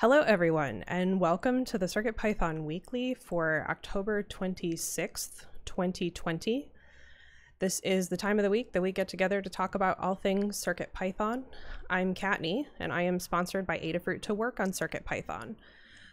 [0.00, 6.72] Hello, everyone, and welcome to the CircuitPython Weekly for October 26th, 2020.
[7.58, 10.14] This is the time of the week that we get together to talk about all
[10.14, 11.42] things CircuitPython.
[11.90, 15.56] I'm Kattni, and I am sponsored by Adafruit to work on CircuitPython.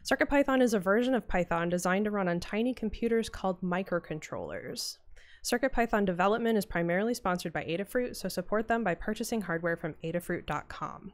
[0.03, 4.97] CircuitPython is a version of Python designed to run on tiny computers called microcontrollers.
[5.45, 11.13] CircuitPython development is primarily sponsored by Adafruit, so support them by purchasing hardware from adafruit.com.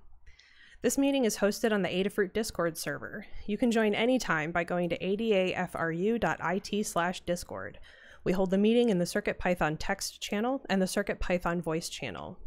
[0.83, 3.25] This meeting is hosted on the Adafruit Discord server.
[3.45, 7.79] You can join anytime by going to adafru.it slash discord.
[8.25, 12.37] We hold the meeting in the CircuitPython text channel and the CircuitPython voice channel.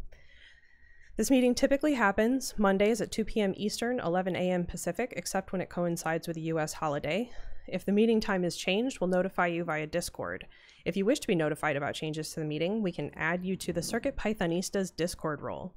[1.15, 3.55] This meeting typically happens Mondays at 2 p.m.
[3.57, 4.65] Eastern, 11 a.m.
[4.65, 6.73] Pacific, except when it coincides with a U.S.
[6.73, 7.31] holiday.
[7.67, 10.45] If the meeting time is changed, we'll notify you via Discord.
[10.85, 13.55] If you wish to be notified about changes to the meeting, we can add you
[13.55, 15.73] to the CircuitPythonistas Discord role.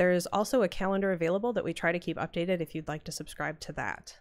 [0.00, 3.04] There is also a calendar available that we try to keep updated if you'd like
[3.04, 4.16] to subscribe to that.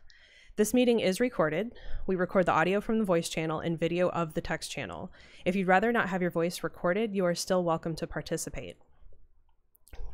[0.58, 1.72] This meeting is recorded.
[2.06, 5.10] We record the audio from the voice channel and video of the text channel.
[5.46, 8.76] If you'd rather not have your voice recorded, you are still welcome to participate.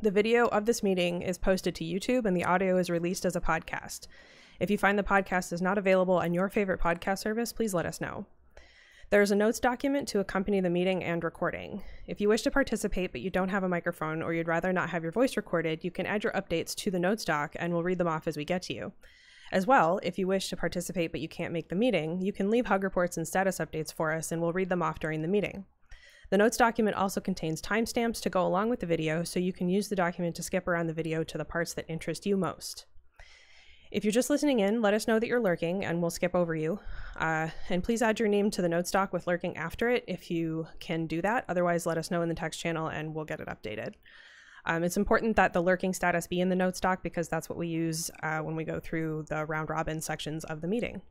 [0.03, 3.35] The video of this meeting is posted to YouTube and the audio is released as
[3.35, 4.05] a podcast.
[4.59, 7.87] If you find the podcast is not available on your favorite podcast service, please let
[7.87, 8.27] us know.
[9.11, 11.83] There is a notes document to accompany the meeting and recording.
[12.07, 14.89] If you wish to participate but you don't have a microphone or you'd rather not
[14.89, 17.83] have your voice recorded, you can add your updates to the notes doc and we'll
[17.83, 18.93] read them off as we get to you.
[19.51, 22.49] As well, if you wish to participate but you can't make the meeting, you can
[22.49, 25.27] leave hug reports and status updates for us and we'll read them off during the
[25.27, 25.65] meeting.
[26.31, 29.69] The notes document also contains timestamps to go along with the video, so you can
[29.69, 32.87] use the document to skip around the video to the parts that interest you most.
[33.95, 36.53] If you're just listening in, let us know that you're lurking and we'll skip over
[36.53, 36.81] you.
[37.15, 40.29] Uh, and please add your name to the notes doc with lurking after it if
[40.29, 41.45] you can do that.
[41.47, 43.93] Otherwise, let us know in the text channel and we'll get it updated.
[44.65, 47.57] Um, it's important that the lurking status be in the notes doc because that's what
[47.57, 51.01] we use uh, when we go through the round robin sections of the meeting.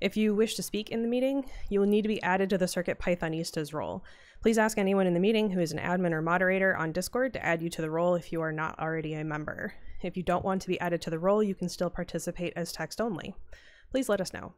[0.00, 2.56] If you wish to speak in the meeting, you will need to be added to
[2.56, 4.02] the Circuit Pythonistas role.
[4.40, 7.44] Please ask anyone in the meeting who is an admin or moderator on Discord to
[7.44, 9.74] add you to the role if you are not already a member.
[10.02, 12.72] If you don't want to be added to the role, you can still participate as
[12.72, 13.34] text only.
[13.90, 14.54] Please let us know.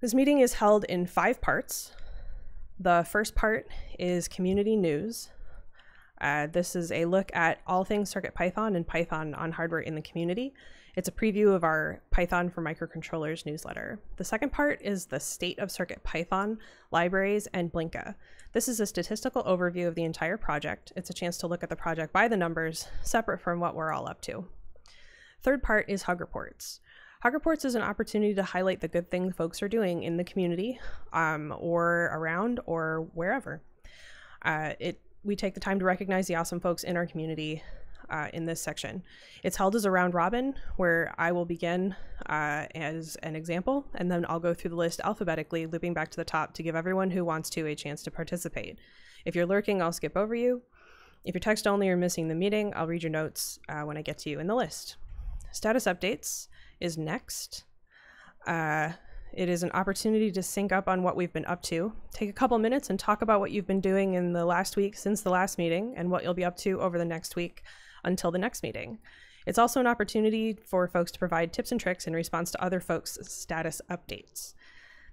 [0.00, 1.92] This meeting is held in five parts.
[2.78, 3.68] The first part
[3.98, 5.30] is community news.
[6.20, 10.02] Uh, this is a look at all things CircuitPython and Python on hardware in the
[10.02, 10.54] community.
[10.96, 13.98] It's a preview of our Python for Microcontrollers newsletter.
[14.16, 16.58] The second part is the state of CircuitPython,
[16.92, 18.14] libraries, and Blinka.
[18.52, 20.92] This is a statistical overview of the entire project.
[20.94, 23.92] It's a chance to look at the project by the numbers, separate from what we're
[23.92, 24.46] all up to.
[25.42, 26.78] Third part is Hug Reports.
[27.22, 30.24] Hug Reports is an opportunity to highlight the good things folks are doing in the
[30.24, 30.78] community
[31.12, 33.62] um, or around or wherever.
[34.42, 37.62] Uh, it we take the time to recognize the awesome folks in our community
[38.14, 39.02] uh, in this section.
[39.42, 44.08] It's held as a round robin where I will begin uh, as an example and
[44.10, 47.10] then I'll go through the list alphabetically, looping back to the top to give everyone
[47.10, 48.78] who wants to a chance to participate.
[49.24, 50.62] If you're lurking, I'll skip over you.
[51.24, 54.02] If you're text only or missing the meeting, I'll read your notes uh, when I
[54.02, 54.96] get to you in the list.
[55.50, 56.46] Status updates
[56.80, 57.64] is next.
[58.46, 58.92] Uh,
[59.32, 61.92] it is an opportunity to sync up on what we've been up to.
[62.12, 64.96] Take a couple minutes and talk about what you've been doing in the last week
[64.96, 67.64] since the last meeting and what you'll be up to over the next week
[68.04, 68.98] until the next meeting.
[69.46, 72.80] It's also an opportunity for folks to provide tips and tricks in response to other
[72.80, 74.54] folks' status updates.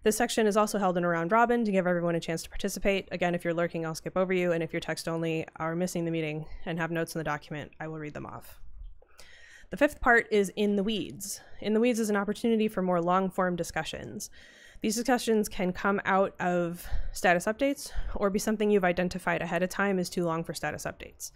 [0.04, 2.50] This section is also held in a round robin to give everyone a chance to
[2.50, 3.08] participate.
[3.12, 6.06] Again, if you're lurking, I'll skip over you, and if you're text only are missing
[6.06, 8.60] the meeting and have notes in the document, I will read them off.
[9.70, 11.40] The fifth part is In the Weeds.
[11.62, 14.30] In the Weeds is an opportunity for more long form discussions.
[14.82, 19.70] These discussions can come out of status updates or be something you've identified ahead of
[19.70, 21.32] time as too long for status updates.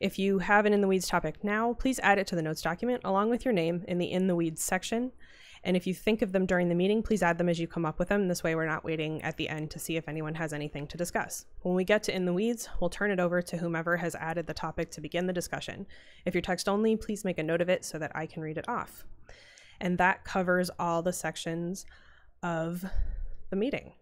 [0.00, 2.62] If you have an In the Weeds topic now, please add it to the notes
[2.62, 5.10] document along with your name in the In the Weeds section.
[5.64, 7.84] And if you think of them during the meeting, please add them as you come
[7.84, 8.28] up with them.
[8.28, 10.96] This way, we're not waiting at the end to see if anyone has anything to
[10.96, 11.46] discuss.
[11.62, 14.46] When we get to In the Weeds, we'll turn it over to whomever has added
[14.46, 15.84] the topic to begin the discussion.
[16.24, 18.56] If you're text only, please make a note of it so that I can read
[18.56, 19.04] it off.
[19.80, 21.86] And that covers all the sections
[22.40, 22.84] of
[23.50, 23.94] the meeting.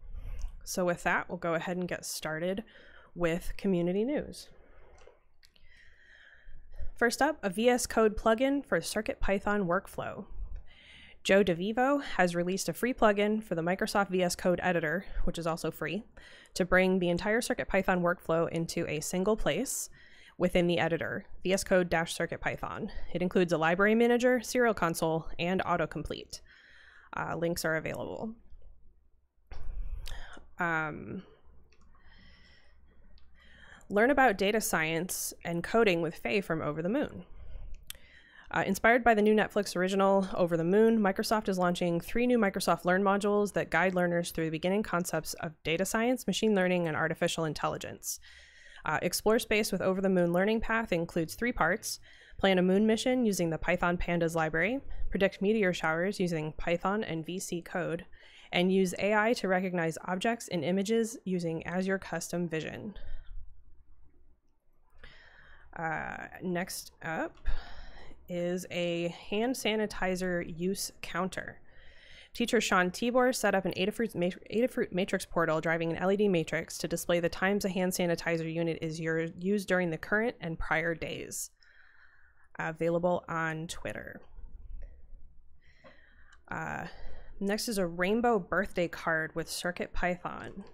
[0.62, 2.64] So, with that, we'll go ahead and get started
[3.14, 4.48] with community news.
[6.96, 10.24] First up, a VS Code plugin for CircuitPython workflow.
[11.22, 15.46] Joe DeVivo has released a free plugin for the Microsoft VS Code editor, which is
[15.46, 16.04] also free,
[16.54, 19.90] to bring the entire CircuitPython workflow into a single place
[20.38, 22.88] within the editor, VS Code CircuitPython.
[23.12, 26.40] It includes a library manager, serial console, and autocomplete.
[27.14, 28.32] Uh, links are available.
[30.58, 31.24] Um,
[33.88, 37.24] learn about data science and coding with Faye from Over the Moon.
[38.50, 42.38] Uh, inspired by the new Netflix original Over the Moon, Microsoft is launching three new
[42.38, 46.86] Microsoft Learn modules that guide learners through the beginning concepts of data science, machine learning,
[46.86, 48.18] and artificial intelligence.
[48.84, 51.98] Uh, Explore Space with Over the Moon Learning Path includes three parts
[52.38, 54.80] plan a moon mission using the Python Pandas library,
[55.10, 58.04] predict meteor showers using Python and VS Code,
[58.52, 62.94] and use AI to recognize objects and images using Azure Custom Vision.
[65.76, 67.36] Uh, next up
[68.28, 71.60] is a hand sanitizer use counter.
[72.32, 74.12] Teacher Sean Tibor set up an Adafruit,
[74.52, 78.78] Adafruit matrix portal driving an LED matrix to display the times a hand sanitizer unit
[78.82, 81.50] is used during the current and prior days.
[82.58, 84.20] Available on Twitter.
[86.48, 86.86] Uh,
[87.40, 90.64] next is a rainbow birthday card with CircuitPython.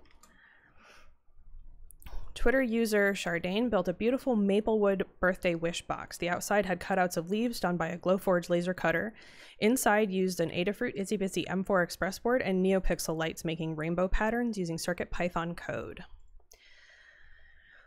[2.34, 6.16] Twitter user Chardane built a beautiful Maplewood birthday wish box.
[6.16, 9.12] The outside had cutouts of leaves done by a Glowforge laser cutter.
[9.58, 14.56] Inside used an Adafruit Itsy Bitsy M4 Express board and NeoPixel lights making rainbow patterns
[14.56, 16.04] using CircuitPython code.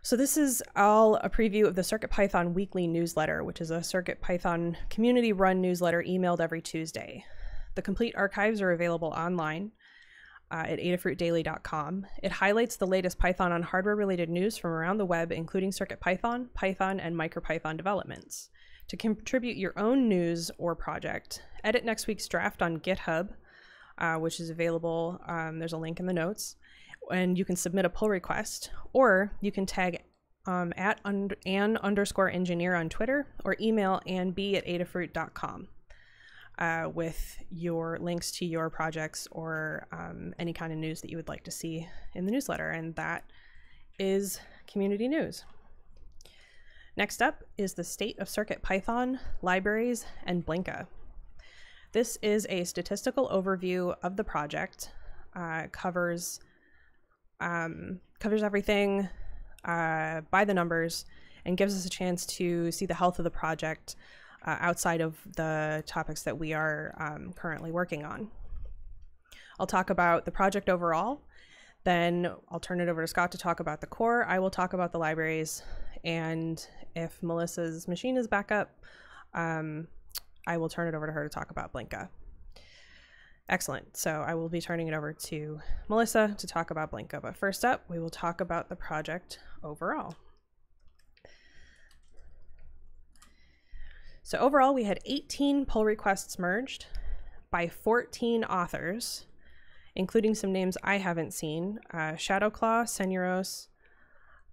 [0.03, 4.75] So this is all a preview of the CircuitPython weekly newsletter, which is a CircuitPython
[4.91, 7.25] community-run newsletter emailed every Tuesday.
[7.73, 9.71] The complete archives are available online
[10.51, 12.05] uh, at adafruitdaily.com.
[12.23, 16.53] It highlights the latest Python on hardware related news from around the web, including CircuitPython,
[16.53, 18.49] Python, and MicroPython developments.
[18.89, 23.29] To contribute your own news or project, edit next week's draft on GitHub,
[23.97, 25.19] uh, which is available.
[25.27, 26.55] Um, there's a link in the notes.
[27.11, 30.03] And you can submit a pull request, or you can tag
[30.47, 35.67] um, at un- an underscore engineer on Twitter or email anb at adafruit.com
[36.59, 41.17] uh, with your links to your projects or um, any kind of news that you
[41.17, 42.69] would like to see in the newsletter.
[42.69, 43.23] And that
[43.99, 45.43] is community news.
[46.97, 50.87] Next up is the state of Circuit Python, libraries, and Blinka.
[51.91, 54.91] This is a statistical overview of the project.
[55.35, 56.39] Uh, covers
[57.41, 59.09] um, covers everything
[59.65, 61.05] uh, by the numbers
[61.43, 63.95] and gives us a chance to see the health of the project
[64.45, 68.29] uh, outside of the topics that we are um, currently working on.
[69.59, 71.21] I'll talk about the project overall,
[71.83, 74.25] then I'll turn it over to Scott to talk about the core.
[74.25, 75.63] I will talk about the libraries,
[76.03, 76.65] and
[76.95, 78.71] if Melissa's machine is back up,
[79.33, 79.87] um,
[80.47, 82.09] I will turn it over to her to talk about Blinka.
[83.47, 83.95] Excellent.
[83.95, 87.21] So I will be turning it over to Melissa to talk about Blinka.
[87.21, 90.15] But first up, we will talk about the project overall.
[94.25, 96.87] So overall, we had 18 pull requests merged
[97.51, 99.27] by 14 authors,
[99.93, 101.79] including some names I haven't seen.
[101.93, 103.67] Uh, Shadowclaw, Senuros,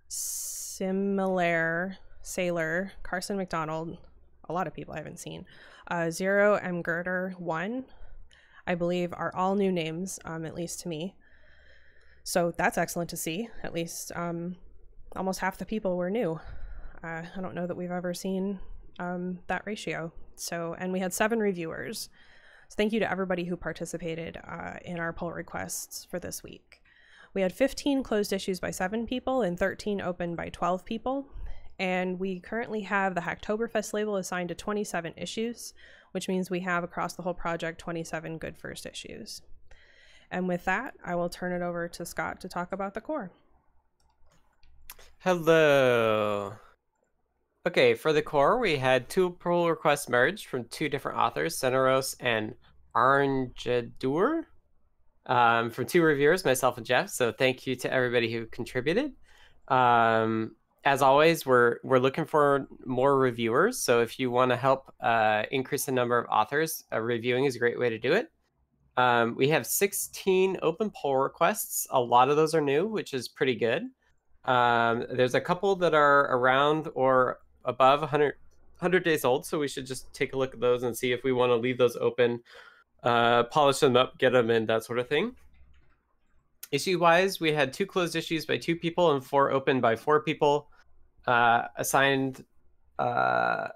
[0.09, 3.97] Similar, Sailor, Carson McDonald,
[4.47, 5.47] a lot of people I haven't seen.
[5.91, 6.83] Uh, Zero, M.
[6.83, 7.87] Girder, 1,
[8.67, 11.15] I believe are all new names, um, at least to me.
[12.25, 13.49] So that's excellent to see.
[13.63, 14.57] At least um,
[15.17, 16.39] almost half the people were new.
[17.03, 18.61] Uh, I don't know that we've ever seen
[18.99, 20.13] um, that ratio.
[20.37, 22.09] So, and we had seven reviewers.
[22.69, 26.83] So thank you to everybody who participated uh, in our pull requests for this week.
[27.35, 31.27] We had 15 closed issues by seven people and 13 open by 12 people.
[31.79, 35.73] And we currently have the Hacktoberfest label assigned to 27 issues,
[36.13, 39.43] which means we have across the whole project 27 good first issues.
[40.31, 43.33] And with that, I will turn it over to Scott to talk about the core.
[45.19, 46.55] Hello.
[47.65, 52.17] Okay, for the core, we had two pull requests merged from two different authors, Senuros
[52.19, 52.57] and
[52.97, 54.47] Arnjadur,
[55.27, 57.09] um, from two reviewers, myself and Jeff.
[57.11, 59.13] So thank you to everybody who contributed.
[59.69, 63.79] Um, as always, we're we're looking for more reviewers.
[63.79, 67.55] So if you want to help uh, increase the number of authors, uh, reviewing is
[67.55, 68.33] a great way to do it.
[68.97, 71.87] Um, we have 16 open pull requests.
[71.91, 73.85] A lot of those are new, which is pretty good.
[74.47, 78.35] Um, there's a couple that are around or above 100,
[78.79, 79.47] 100 days old.
[79.47, 81.57] So we should just take a look at those and see if we want to
[81.57, 82.41] leave those open,
[83.03, 85.35] uh, polish them up, get them in, that sort of thing.
[86.71, 90.23] Issue wise, we had two closed issues by two people and four open by four
[90.23, 90.69] people.
[91.27, 92.45] Uh, assigned
[92.99, 93.69] uh,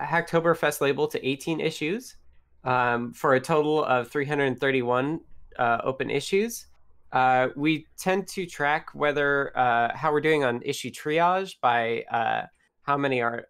[0.00, 2.16] Hacktoberfest label to 18 issues
[2.64, 5.20] um, for a total of 331
[5.58, 6.66] uh, open issues.
[7.12, 12.46] Uh, we tend to track whether uh, how we're doing on issue triage by uh,
[12.82, 13.46] how many are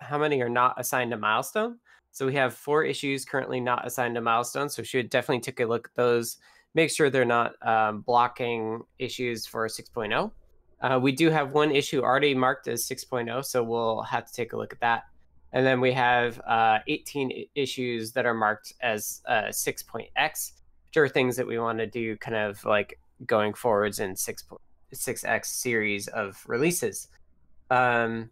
[0.00, 1.78] how many are not assigned a milestone.
[2.10, 4.68] So we have four issues currently not assigned a milestone.
[4.68, 6.38] So should definitely take a look at those.
[6.74, 10.30] Make sure they're not um, blocking issues for 6.0.
[10.80, 14.52] Uh, we do have one issue already marked as 6.0, so we'll have to take
[14.52, 15.04] a look at that.
[15.52, 20.52] And then we have uh, 18 issues that are marked as uh, 6.x,
[20.88, 24.44] which are things that we want to do kind of like going forwards in 6,
[24.94, 27.08] 6x series of releases.
[27.72, 28.30] Um,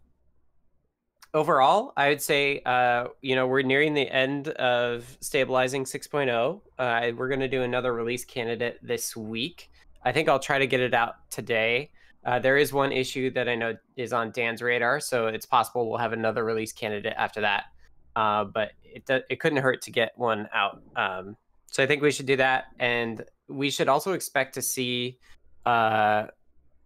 [1.33, 6.61] overall, I would say, uh, you know, we're nearing the end of stabilizing 6.0.
[6.77, 9.71] Uh, we're going to do another release candidate this week.
[10.05, 11.89] I think I'll try to get it out today.
[12.23, 15.89] Uh, there is one issue that I know is on Dan's radar, so it's possible
[15.89, 17.63] we'll have another release candidate after that.
[18.15, 20.83] Uh, but it it couldn't hurt to get one out.
[20.95, 25.17] Um, so I think we should do that, and we should also expect to see
[25.65, 26.27] uh,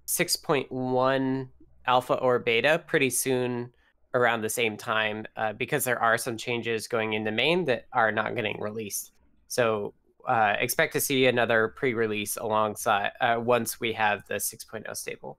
[0.07, 1.49] 6.1
[1.87, 3.71] alpha or beta pretty soon
[4.13, 8.11] around the same time uh, because there are some changes going into main that are
[8.11, 9.11] not getting released.
[9.47, 9.93] So
[10.27, 15.37] uh, expect to see another pre-release alongside uh, once we have the 6.0 stable.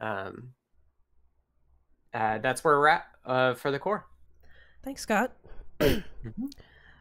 [0.00, 0.50] Um,
[2.12, 4.06] uh, that's where we're at uh, for the core.
[4.84, 5.32] Thanks, Scott.
[5.80, 5.98] All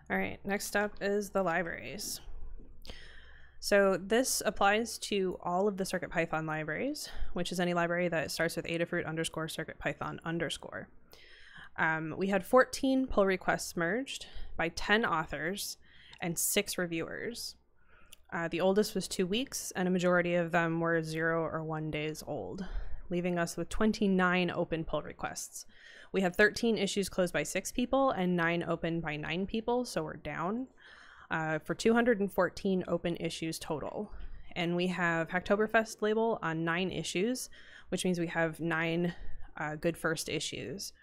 [0.09, 2.21] right, next up is the libraries.
[3.63, 8.55] So this applies to all of the CircuitPython libraries, which is any library that starts
[8.55, 10.89] with Adafruit underscore CircuitPython underscore.
[11.77, 14.25] Um, we had 14 pull requests merged
[14.57, 15.77] by 10 authors
[16.19, 17.53] and six reviewers.
[18.33, 21.91] Uh, the oldest was two weeks, and a majority of them were zero or one
[21.91, 22.65] days old,
[23.11, 25.67] leaving us with 29 open pull requests.
[26.11, 30.01] We had 13 issues closed by six people and nine open by nine people, so
[30.01, 30.67] we're down
[31.31, 34.11] uh, for 214 open issues total.
[34.55, 37.49] And we have Hacktoberfest label on nine issues,
[37.89, 39.15] which means we have nine
[39.57, 40.93] uh, good first issues.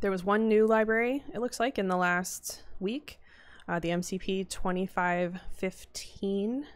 [0.00, 3.20] There was one new library, it looks like, in the last week
[3.68, 6.66] uh, the MCP 2515,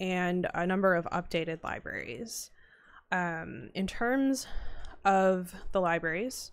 [0.00, 2.50] and a number of updated libraries.
[3.10, 4.46] Um, in terms
[5.04, 6.52] of the libraries,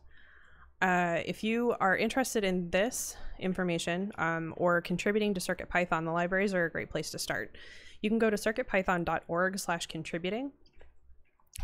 [0.86, 6.54] uh, if you are interested in this information um, or contributing to CircuitPython, the libraries
[6.54, 7.58] are a great place to start.
[8.02, 10.52] You can go to circuitpython.org slash contributing.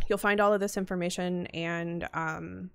[0.09, 2.71] You'll find all of this information and um,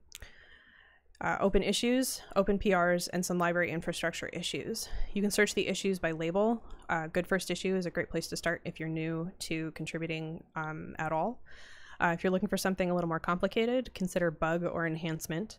[1.20, 4.88] uh, open issues, open PRs, and some library infrastructure issues.
[5.14, 6.62] You can search the issues by label.
[6.88, 10.44] Uh, Good First Issue is a great place to start if you're new to contributing
[10.54, 11.42] um, at all.
[11.98, 15.58] Uh, if you're looking for something a little more complicated, consider bug or enhancement,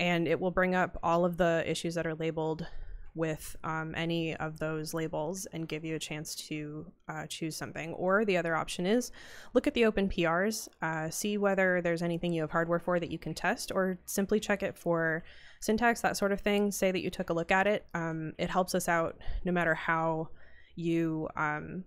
[0.00, 2.66] and it will bring up all of the issues that are labeled
[3.14, 7.92] with um, any of those labels and give you a chance to uh, choose something.
[7.94, 9.12] Or the other option is
[9.52, 13.10] look at the open PRs, uh, see whether there's anything you have hardware for that
[13.10, 15.22] you can test, or simply check it for
[15.60, 16.70] syntax, that sort of thing.
[16.70, 17.84] Say that you took a look at it.
[17.92, 20.28] Um, it helps us out no matter how
[20.76, 21.84] you um,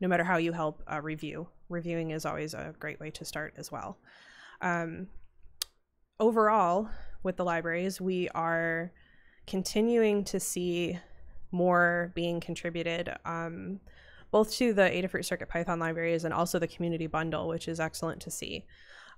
[0.00, 1.46] no matter how you help uh, review.
[1.68, 3.98] Reviewing is always a great way to start as well.
[4.62, 5.08] Um,
[6.18, 6.88] overall,
[7.22, 8.92] with the libraries, we are
[9.46, 10.98] continuing to see
[11.52, 13.80] more being contributed um,
[14.30, 18.20] both to the Adafruit Circuit Python libraries and also the community bundle, which is excellent
[18.22, 18.64] to see.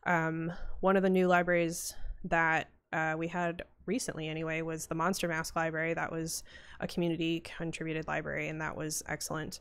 [0.05, 1.95] Um, one of the new libraries
[2.25, 5.95] that uh, we had recently, anyway, was the Monster Mask library.
[5.95, 6.45] That was
[6.81, 9.61] a community contributed library, and that was excellent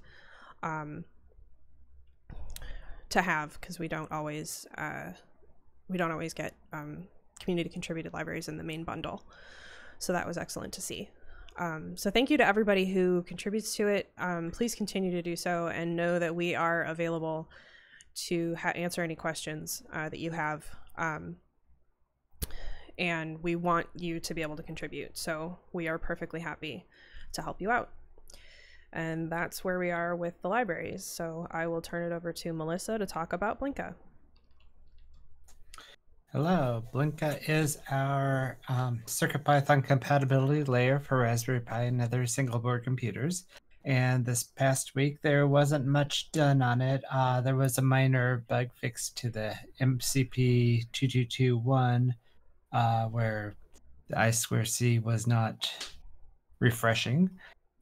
[0.63, 1.03] um,
[3.09, 5.11] to have because we don't always uh,
[5.89, 7.07] we don't always get um,
[7.41, 9.23] community contributed libraries in the main bundle.
[9.99, 11.09] So that was excellent to see.
[11.59, 14.11] Um, so thank you to everybody who contributes to it.
[14.17, 17.49] Um, please continue to do so and know that we are available
[18.27, 20.65] to answer any questions uh, that you have.
[20.97, 21.37] Um,
[22.97, 25.17] and we want you to be able to contribute.
[25.17, 26.85] So we are perfectly happy
[27.33, 27.89] to help you out.
[28.93, 31.05] And that's where we are with the libraries.
[31.05, 33.95] So I will turn it over to Melissa to talk about Blinka.
[36.33, 42.85] Hello, Blinka is our um, CircuitPython compatibility layer for Raspberry Pi and other single board
[42.85, 43.43] computers.
[43.83, 47.03] And this past week, there wasn't much done on it.
[47.11, 52.15] Uh, there was a minor bug fix to the MCP 2221
[52.71, 53.57] uh, where
[54.07, 55.69] the I2C was not
[56.61, 57.29] refreshing,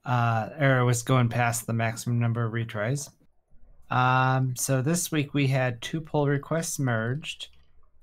[0.05, 3.11] uh, was going past the maximum number of retries.
[3.91, 7.49] Um, so this week we had two pull requests merged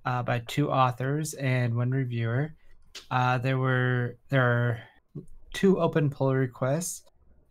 [0.07, 2.55] uh, by two authors and one reviewer.
[3.11, 4.81] Uh, there were there are
[5.53, 7.03] two open pull requests,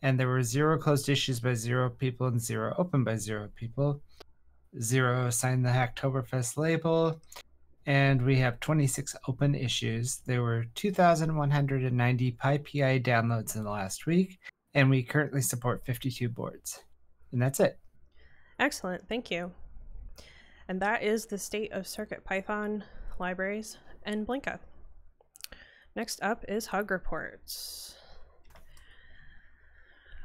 [0.02, 4.02] and there were zero closed issues by zero people and zero open by zero people.
[4.82, 7.22] Zero signed the Hacktoberfest label,
[7.86, 10.18] and we have 26 open issues.
[10.26, 14.40] There were 2,190 PyPI downloads in the last week,
[14.74, 16.84] and we currently support 52 boards.
[17.32, 17.80] And that's it.
[18.60, 19.08] Excellent.
[19.08, 19.52] Thank you.
[20.68, 22.84] And that is the state of Circuit Python
[23.20, 24.60] libraries and Blinka.
[25.96, 27.96] Next up is Hug Reports.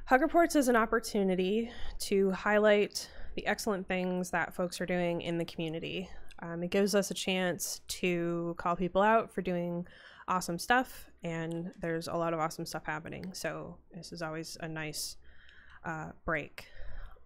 [0.07, 1.71] Hug Reports is an opportunity
[2.01, 6.09] to highlight the excellent things that folks are doing in the community.
[6.41, 9.87] Um, it gives us a chance to call people out for doing
[10.27, 13.33] awesome stuff, and there's a lot of awesome stuff happening.
[13.35, 15.17] So, this is always a nice
[15.85, 16.67] uh, break.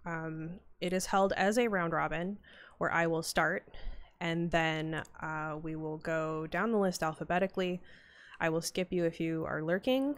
[0.05, 2.39] Um, it is held as a round robin
[2.79, 3.67] where I will start
[4.21, 7.83] and then uh, we will go down the list alphabetically.
[8.41, 10.15] I will skip you if you are lurking.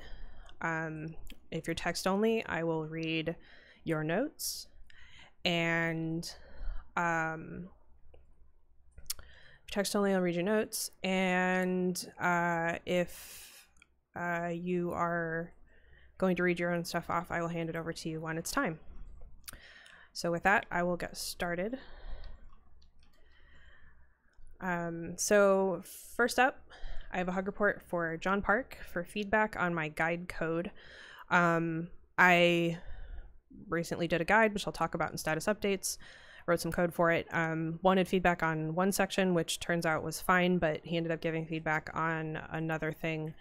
[0.61, 1.15] Um,
[1.51, 3.35] if you're text only, I will read
[3.85, 4.69] your notes.
[5.45, 6.31] And
[6.97, 7.69] um,
[9.71, 10.91] text only, I'll read your notes.
[11.03, 13.69] And uh, if
[14.15, 15.53] uh, you are
[16.19, 18.39] going to read your own stuff off, I will hand it over to you when
[18.39, 18.79] it's time.
[20.13, 21.79] So with that, I will get started.
[24.61, 25.83] Um, so
[26.17, 26.61] first up,
[27.13, 30.71] I have a hug report for John Park for feedback on my guide code.
[31.31, 32.79] Um, I
[33.69, 35.99] recently did a guide, which I'll talk about in status updates.
[36.47, 37.27] Wrote some code for it.
[37.33, 41.21] Um, wanted feedback on one section, which turns out was fine, but he ended up
[41.21, 43.35] giving feedback on another thing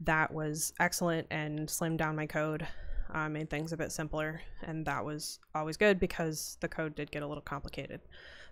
[0.00, 2.66] that was excellent and slimmed down my code,
[3.12, 7.10] uh, made things a bit simpler, and that was always good because the code did
[7.10, 8.00] get a little complicated.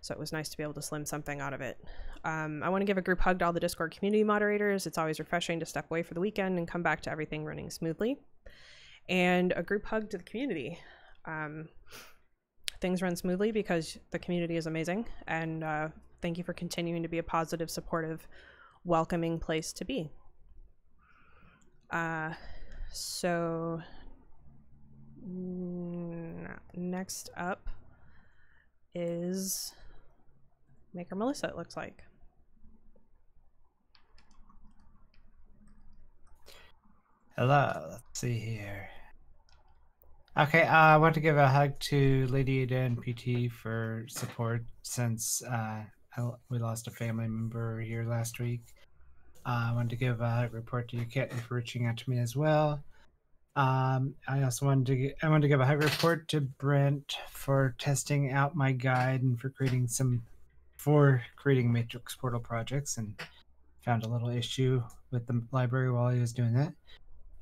[0.00, 1.78] So it was nice to be able to slim something out of it.
[2.24, 4.86] Um, I want to give a group hug to all the Discord community moderators.
[4.86, 7.70] It's always refreshing to step away for the weekend and come back to everything running
[7.70, 8.18] smoothly.
[9.08, 10.78] And a group hug to the community.
[11.24, 11.68] Um,
[12.80, 15.06] things run smoothly because the community is amazing.
[15.26, 15.88] And uh,
[16.22, 18.26] thank you for continuing to be a positive, supportive,
[18.84, 20.10] welcoming place to be.
[21.90, 22.32] Uh,
[22.92, 23.80] so,
[26.74, 27.68] next up
[28.94, 29.74] is
[30.94, 32.02] Maker Melissa, it looks like.
[37.36, 38.88] Hello, let's see here.
[40.36, 44.64] Okay, uh, I want to give a hug to Lady Ada and PT for support
[44.82, 45.82] since uh,
[46.48, 48.62] we lost a family member here last week.
[49.46, 52.18] Uh, I wanted to give a report to you, Kit, for reaching out to me
[52.18, 52.82] as well.
[53.56, 57.74] Um, I also wanted to I wanted to give a hug report to Brent for
[57.78, 60.22] testing out my guide and for creating some
[60.88, 63.12] for creating matrix portal projects and
[63.84, 66.72] found a little issue with the library while he was doing that.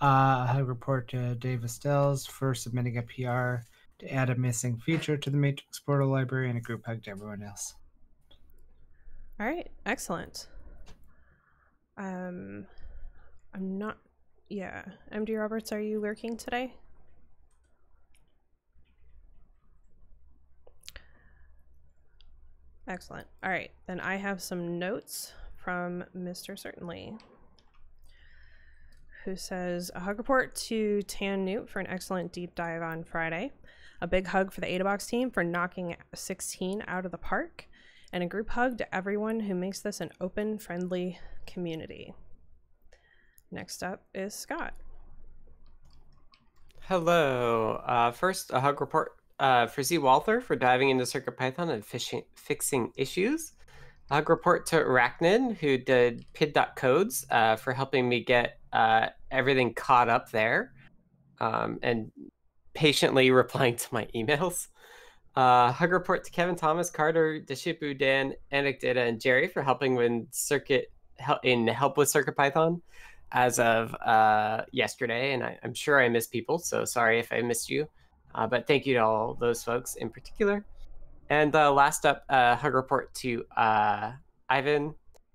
[0.01, 3.63] Uh, I report to Dave Astels for submitting a PR
[4.01, 7.11] to add a missing feature to the matrix portal library and a group hug to
[7.11, 7.75] everyone else.
[9.39, 10.49] All right, excellent.
[11.97, 12.67] Um,
[13.55, 13.99] I'm not.
[14.49, 14.83] Yeah,
[15.13, 16.75] MD Roberts, are you lurking today?
[22.88, 23.27] Excellent.
[23.42, 26.57] All right, then I have some notes from Mr.
[26.57, 27.14] Certainly,
[29.25, 33.51] who says a hug report to Tannewt for an excellent deep dive on Friday,
[34.01, 37.66] a big hug for the AdaBox team for knocking 16 out of the park,
[38.12, 42.14] and a group hug to everyone who makes this an open, friendly community.
[43.51, 44.75] Next up is Scott.
[46.83, 47.83] Hello.
[47.85, 49.99] Uh, first, a hug report uh, for C.
[49.99, 53.53] Walther for diving into CircuitPython and fishing, fixing issues.
[54.11, 60.09] A report to Arachnid, who did pid.codes uh, for helping me get uh, everything caught
[60.09, 60.72] up there
[61.40, 62.12] um, and
[62.72, 64.68] patiently replying to my emails.
[65.35, 70.33] Uh, hug report to Kevin Thomas, Carter, Deshipu, Dan, Anecdata, and Jerry for helping with
[70.33, 70.90] circuit
[71.42, 72.81] in help with CircuitPython
[73.33, 75.35] as of uh, yesterday.
[75.35, 77.87] And I, am sure I missed people, so sorry if I missed you.
[78.35, 80.65] Uh, but thank you to all those folks in particular.
[81.31, 84.12] And uh, last up, uh, hug report to uh,
[84.49, 84.95] Ivan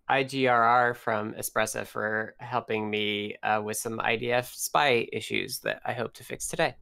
[0.09, 6.13] IGRR from Espressif for helping me uh, with some IDF SPI issues that I hope
[6.15, 6.75] to fix today.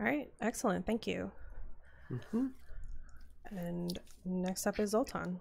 [0.00, 0.86] All right, excellent.
[0.86, 1.30] Thank you.
[2.10, 2.46] Mm-hmm.
[3.56, 5.38] And next up is Zoltan.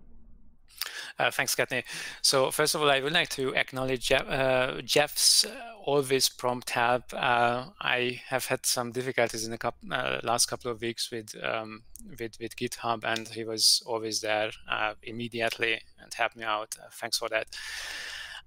[1.20, 1.84] Uh, thanks, Kathy.
[2.22, 5.50] So first of all, I would like to acknowledge Jeff, uh, Jeff's uh,
[5.86, 7.14] always prompt help.
[7.14, 11.36] Uh, I have had some difficulties in the couple, uh, last couple of weeks with,
[11.44, 11.84] um,
[12.20, 16.76] with, with GitHub, and he was always there uh, immediately and helped me out.
[16.92, 17.48] thanks for that.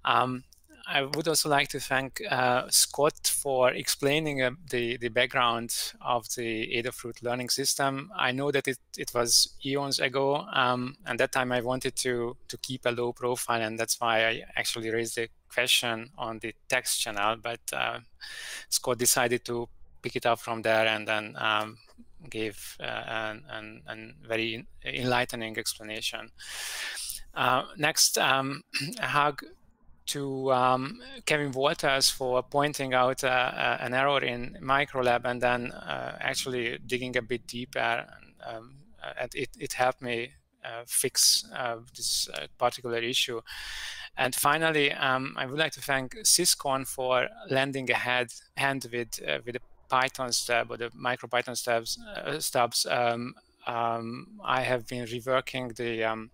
[0.05, 0.45] Um,
[0.89, 6.29] I would also like to thank uh, Scott for explaining uh, the, the background of
[6.37, 8.13] the Adafruit learning system.
[8.17, 12.37] I know that it, it was eons ago, um, and that time I wanted to,
[12.47, 16.55] to keep a low profile, and that's why I actually raised the question on the
[16.69, 17.99] text channel, but uh,
[18.69, 19.69] Scott decided to
[20.03, 21.79] pick it up from there and then um,
[22.31, 26.31] gave uh, an, an, an, very enlightening explanation.
[27.35, 28.63] Uh, next, um,
[29.01, 29.43] Hug
[30.07, 35.73] to um, Kevin Walters for pointing out uh, uh, an error in Microlab and then
[35.73, 37.79] uh, actually digging a bit deeper.
[37.79, 38.75] And, um,
[39.19, 40.33] and it, it helped me
[40.65, 43.41] uh, fix uh, this uh, particular issue.
[44.17, 49.21] And finally, um, I would like to thank Syscon for lending a head, hand with
[49.45, 51.99] with the Python stub or the MicroPython stubs.
[52.39, 52.87] stubs.
[52.87, 53.35] Um,
[53.67, 56.31] um, I have been reworking the um,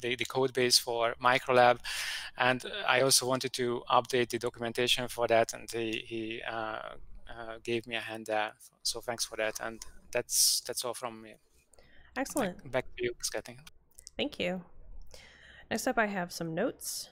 [0.00, 1.78] the, the code base for Microlab.
[2.36, 6.52] And I also wanted to update the documentation for that, and he, he uh,
[7.28, 8.52] uh, gave me a hand there.
[8.82, 9.60] So thanks for that.
[9.60, 9.80] And
[10.12, 11.34] that's that's all from me.
[12.16, 12.62] Excellent.
[12.64, 13.58] Back, back to you, Scotty.
[14.16, 14.62] Thank you.
[15.70, 17.08] Next up, I have some notes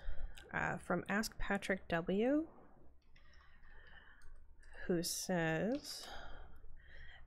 [0.52, 2.46] uh, from Ask Patrick W,
[4.86, 6.06] who says.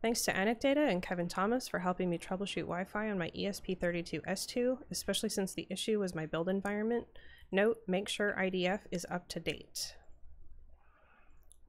[0.01, 5.29] Thanks to Anecdata and Kevin Thomas for helping me troubleshoot Wi-Fi on my ESP32S2, especially
[5.29, 7.05] since the issue was my build environment.
[7.51, 9.95] Note, make sure IDF is up to date.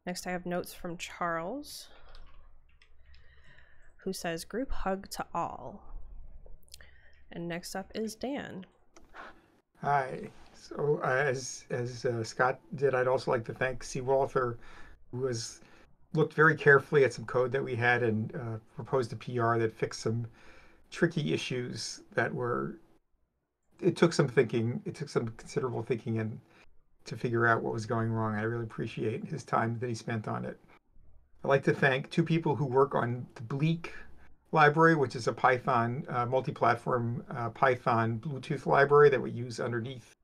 [0.07, 1.89] Next I have notes from Charles,
[3.99, 5.83] who says group hug to all.
[7.31, 8.65] And next up is Dan.
[9.83, 10.31] Hi.
[10.55, 14.01] So uh, as as uh, Scott did, I'd also like to thank C.
[14.01, 14.59] Walther,
[15.11, 15.61] who was
[16.15, 19.73] looked very carefully at some code that we had and uh, proposed a PR that
[19.75, 20.27] fixed some
[20.91, 22.79] tricky issues that were.
[23.81, 24.81] It took some thinking.
[24.85, 26.39] It took some considerable thinking and
[27.05, 28.37] to figure out what was going wrong.
[28.37, 30.59] I really appreciate his time that he spent on it.
[31.45, 33.93] I'd like to thank two people who work on the Bleak
[34.53, 40.15] library, which is a Python uh, multi-platform uh, Python Bluetooth library that we use underneath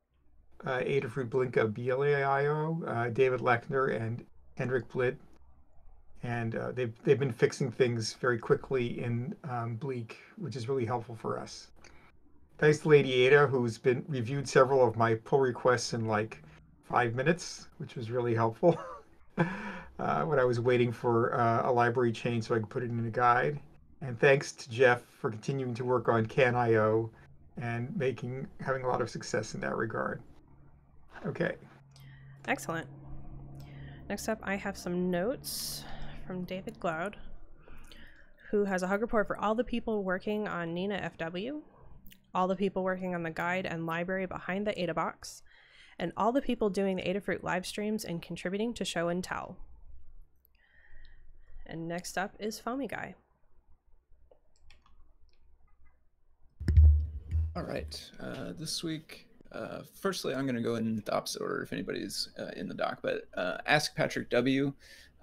[0.64, 2.86] uh, Adafruit Blinka bleio.
[2.86, 4.24] Uh, David Lechner and
[4.56, 5.16] Henrik Blidh
[6.22, 10.84] and uh, they've they've been fixing things very quickly in um, Bleak, which is really
[10.84, 11.68] helpful for us.
[12.58, 16.42] Thanks to Lady Ada, who's been reviewed several of my pull requests in like
[16.88, 18.78] five minutes, which was really helpful.
[19.98, 22.90] uh, when I was waiting for uh, a library change so I could put it
[22.90, 23.60] in a guide.
[24.00, 27.10] And thanks to Jeff for continuing to work on CanIO
[27.60, 30.22] and making having a lot of success in that regard.
[31.26, 31.54] Okay.
[32.46, 32.86] Excellent.
[34.08, 35.84] Next up, I have some notes
[36.28, 37.14] from David Glaude,
[38.50, 41.62] who has a hug report for all the people working on Nina FW,
[42.34, 45.42] all the people working on the guide and library behind the Ada box,
[45.98, 49.56] and all the people doing the Adafruit live streams and contributing to show and tell.
[51.64, 53.14] And next up is Foamy Guy.
[57.56, 58.10] All right.
[58.20, 62.28] Uh, this week, uh, firstly, I'm going to go in the opposite order if anybody's
[62.38, 64.74] uh, in the doc, but uh, Ask Patrick W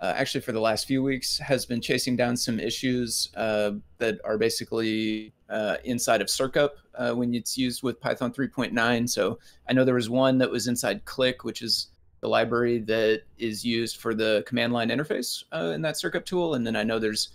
[0.02, 4.20] uh, actually for the last few weeks has been chasing down some issues uh, that
[4.24, 9.74] are basically uh, inside of circup uh, when it's used with python 3.9 so i
[9.74, 11.88] know there was one that was inside click which is
[12.22, 16.56] the library that is used for the command line interface uh, in that circup tool.
[16.56, 17.30] And then i know there's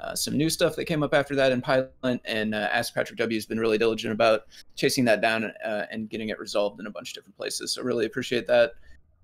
[0.00, 3.34] uh, some new stuff that came up after that in Python, and Ask Patrick W
[3.34, 4.42] has been really diligent about
[4.74, 7.72] chasing that down and getting it resolved in a bunch of different places.
[7.72, 8.72] So really appreciate that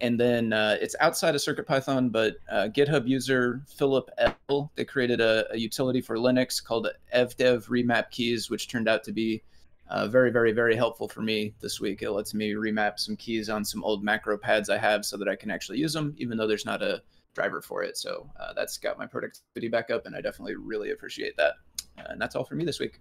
[0.00, 4.11] and then uh, it's outside of CircuitPython, but uh, GitHub user Philip
[4.48, 4.72] L.
[4.74, 9.12] They created a, a, utility for Linux called evdev remap keys, which turned out to
[9.12, 9.42] be
[9.88, 12.02] uh, very, very, very helpful for me this week.
[12.02, 15.28] It lets me remap some keys on some old macro pads I have so that
[15.28, 17.02] I can actually use them, even though there's not a
[17.35, 17.96] driver for it.
[17.96, 21.55] So uh, that's got my productivity back up, and I definitely really appreciate that.
[21.96, 23.00] and that's all for me this week.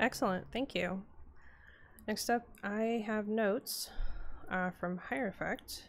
[0.00, 1.02] Excellent, thank you.
[2.08, 3.90] Next up, I have notes
[4.50, 5.82] uh, from Hierophect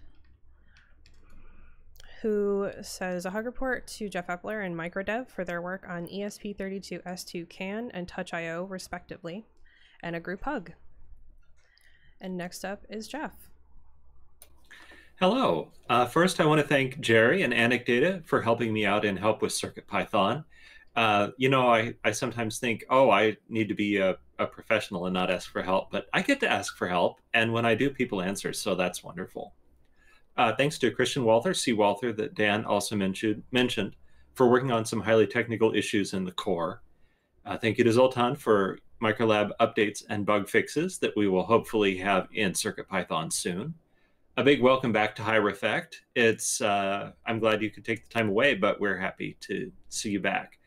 [2.22, 7.50] who says a hug report to Jeff Epler and Microdev for their work on ESP32S2
[7.50, 9.46] CAN and Touch.io, respectively,
[10.04, 10.74] and a group hug.
[12.20, 13.32] And next up is Jeff.
[15.20, 15.70] Hello.
[15.90, 19.42] Uh, first, I want to thank Jerry and Anecdata for helping me out and help
[19.42, 20.44] with CircuitPython.
[20.96, 25.06] Uh, you know, I, I sometimes think, oh, I need to be a, a professional
[25.06, 27.20] and not ask for help, but I get to ask for help.
[27.34, 28.54] And when I do, people answer.
[28.54, 29.54] So that's wonderful.
[30.42, 31.72] Uh, thanks to Christian Walther, C.
[31.72, 33.96] Walther, that Dan also mentioned, mentioned
[34.34, 36.82] for working on some highly technical issues in the core.
[37.46, 41.96] Uh, thank you to Zoltan for Microlab updates and bug fixes that we will hopefully
[41.98, 43.76] have in CircuitPython soon.
[44.36, 45.98] A big welcome back to Hierophect.
[46.16, 50.10] It's uh, I'm glad you could take the time away, but we're happy to see
[50.10, 50.58] you back.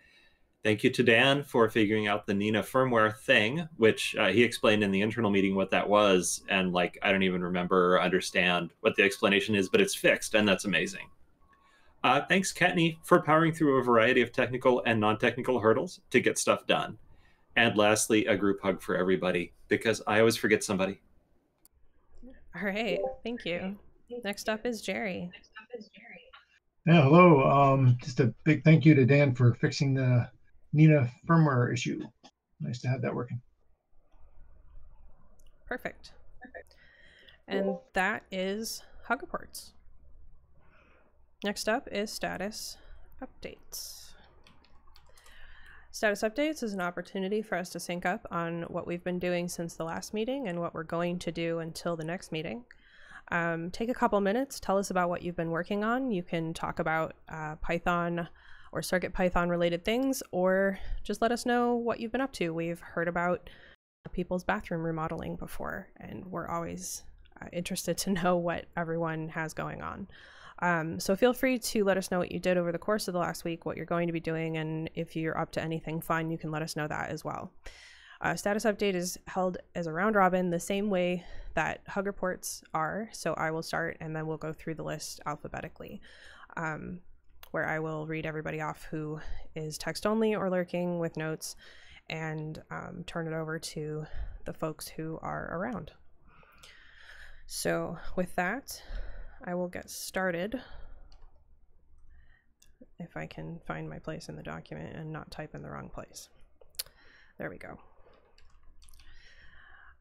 [0.65, 4.83] Thank you to Dan for figuring out the Nina firmware thing, which uh, he explained
[4.83, 6.43] in the internal meeting what that was.
[6.49, 10.33] And like, I don't even remember or understand what the explanation is, but it's fixed,
[10.35, 11.11] and that's amazing.
[12.03, 16.19] Uh, thanks, Kattni, for powering through a variety of technical and non technical hurdles to
[16.19, 16.97] get stuff done.
[17.57, 20.99] And lastly, a group hug for everybody, because I always forget somebody.
[22.57, 23.77] All right, thank you.
[24.25, 25.31] Next up is Jerry.
[25.31, 26.23] Next up is Jerry.
[26.87, 27.43] Yeah, hello.
[27.51, 30.29] Um, just a big thank you to Dan for fixing the
[30.75, 32.01] Nina firmware issue.
[32.61, 33.41] Nice to have that working.
[35.67, 36.13] Perfect.
[37.47, 39.73] And that is Hug Reports.
[41.45, 42.77] Next up is status
[43.23, 44.11] updates.
[45.91, 49.47] Status updates is an opportunity for us to sync up on what we've been doing
[49.47, 52.65] since the last meeting and what we're going to do until the next meeting.
[53.31, 56.11] Um, take a couple minutes, tell us about what you've been working on.
[56.11, 58.29] You can talk about uh, Python
[58.75, 62.53] or Circuit Python related things, or just let us know what you've been up to.
[62.53, 63.49] We've heard about
[64.13, 67.05] people's bathroom remodeling before, and we're always
[67.41, 70.09] uh, interested to know what everyone has going on.
[70.61, 73.15] Um, so feel free to let us know what you did over the course of
[73.15, 76.01] the last week, what you're going to be doing, and if you're up to anything
[76.01, 77.53] fun, you can let us know that as well.
[78.21, 82.63] Uh, status update is held as a round robin the same way that hug reports
[82.73, 83.09] are.
[83.13, 86.01] So I will start and then we'll go through the list alphabetically,
[86.57, 87.01] um,
[87.55, 89.21] where I will read everybody off who
[89.55, 91.55] is text only or lurking with notes
[92.11, 94.05] and um, turn it over to
[94.45, 95.93] the folks who are around.
[97.47, 98.83] So with that,
[99.45, 100.61] I will get started.
[102.99, 105.91] If I can find my place in the document and not type in the wrong
[105.91, 106.29] place.
[107.39, 107.79] There we go.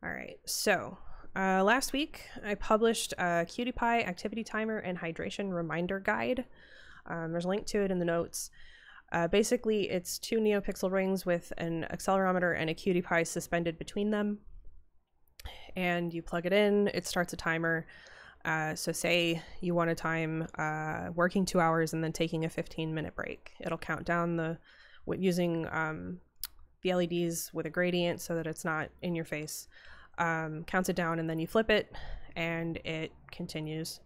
[0.04, 0.98] All right, so
[1.36, 6.46] uh, last week I published a QT Py activity timer and hydration reminder guide.
[7.08, 8.50] Um, there's a link to it in the notes.
[9.12, 14.39] Uh, basically, it's two NeoPixel rings with an accelerometer and a Py suspended between them.
[15.76, 17.86] And you plug it in, it starts a timer.
[18.46, 22.50] Uh, so say you want to time uh, working two hours and then taking a
[22.50, 23.52] 15 minute break.
[23.60, 24.58] It'll count down the
[25.08, 26.20] using um,
[26.82, 29.68] the LEDs with a gradient so that it's not in your face.
[30.18, 31.92] Um, counts it down and then you flip it
[32.36, 34.00] and it continues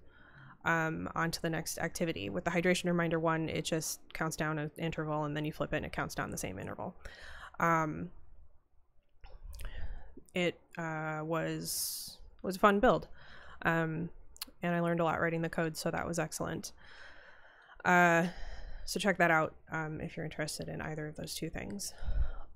[0.65, 2.29] um, on to the next activity.
[2.29, 5.73] With the hydration reminder one, it just counts down an interval and then you flip
[5.73, 6.95] it and it counts down the same interval.
[7.59, 8.11] Um,
[10.33, 13.07] it uh, was was a fun build.
[13.63, 14.09] Um,
[14.61, 16.71] and I learned a lot writing the code, so that was excellent.
[17.85, 18.27] Uh,
[18.85, 21.93] so check that out um, if you're interested in either of those two things.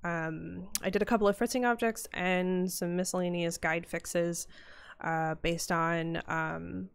[0.04, 4.48] Um, I did a couple of fritzing objects and some miscellaneous guide fixes
[5.00, 6.88] uh, based on um,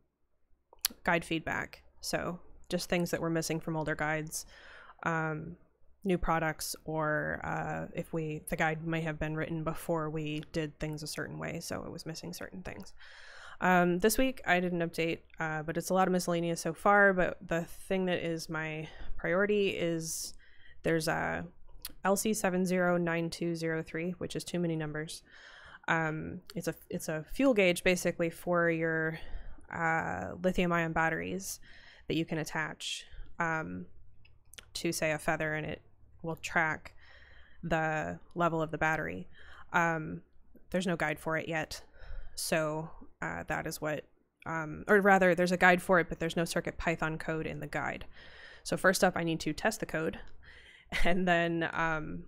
[1.03, 1.83] guide feedback.
[2.01, 4.45] So just things that were missing from older guides,
[5.03, 5.57] um,
[6.03, 10.79] new products, or uh, if we the guide may have been written before we did
[10.79, 12.93] things a certain way, so it was missing certain things.
[13.59, 16.73] Um, this week I did an update, uh, but it's a lot of miscellaneous so
[16.73, 17.13] far.
[17.13, 20.33] But the thing that is my priority is
[20.83, 21.45] there's a
[22.05, 25.23] LC709203, which is too many numbers.
[25.87, 29.19] Um, it's a it's a fuel gauge basically for your
[29.73, 31.59] uh, lithium ion batteries
[32.07, 33.05] that you can attach
[33.39, 33.85] um,
[34.73, 35.81] to say a feather, and it
[36.21, 36.93] will track
[37.63, 39.27] the level of the battery.
[39.73, 40.21] Um,
[40.69, 41.81] there's no guide for it yet,
[42.35, 42.89] so
[43.21, 44.05] uh, that is what,
[44.45, 47.59] um, or rather, there's a guide for it, but there's no Circuit Python code in
[47.59, 48.05] the guide.
[48.63, 50.19] So first up, I need to test the code,
[51.03, 52.23] and then um,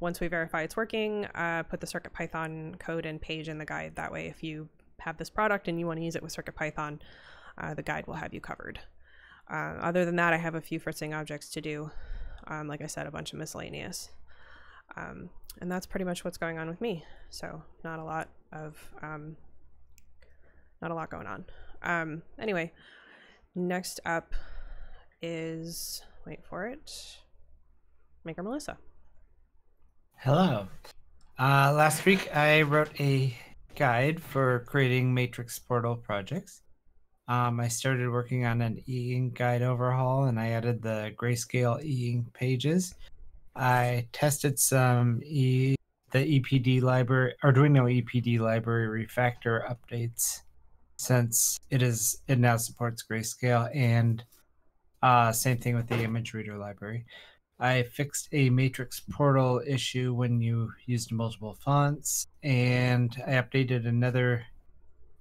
[0.00, 3.64] once we verify it's working, uh, put the Circuit Python code and page in the
[3.64, 3.96] guide.
[3.96, 4.68] That way, if you
[5.00, 7.00] have this product and you want to use it with Circuit Python,
[7.56, 8.80] uh, the guide will have you covered.
[9.50, 11.90] Uh, other than that, I have a few fritzing objects to do.
[12.46, 14.10] Um, like I said, a bunch of miscellaneous.
[14.96, 15.30] Um,
[15.60, 17.04] and that's pretty much what's going on with me.
[17.30, 19.36] So not a lot of um,
[20.80, 21.44] not a lot going on.
[21.82, 22.72] Um, anyway,
[23.54, 24.34] next up
[25.20, 26.90] is wait for it,
[28.24, 28.78] Maker Melissa.
[30.16, 30.68] Hello.
[31.38, 33.36] Uh, last week I wrote a
[33.78, 36.62] guide for creating matrix portal projects.
[37.28, 42.32] Um, I started working on an e-ink guide overhaul and I added the grayscale e-ink
[42.32, 42.94] pages.
[43.54, 45.76] I tested some e
[46.10, 50.40] the EPD library Arduino EPD library refactor updates
[50.96, 54.24] since it is it now supports grayscale and
[55.02, 57.04] uh, same thing with the image reader library.
[57.60, 64.44] I fixed a matrix portal issue when you used multiple fonts, and I updated another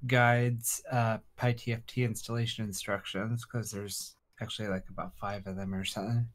[0.05, 6.27] guide's uh, PiTFT installation instructions because there's actually like about five of them or something.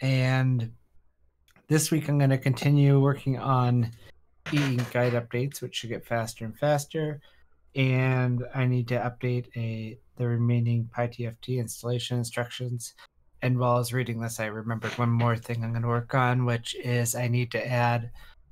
[0.00, 0.72] And
[1.68, 3.90] this week I'm going to continue working on
[4.50, 7.20] e guide updates, which should get faster and faster
[7.74, 12.94] and I need to update a the remaining PiTFT installation instructions.
[13.42, 16.14] And while I was reading this, I remembered one more thing I'm going to work
[16.14, 18.10] on, which is I need to add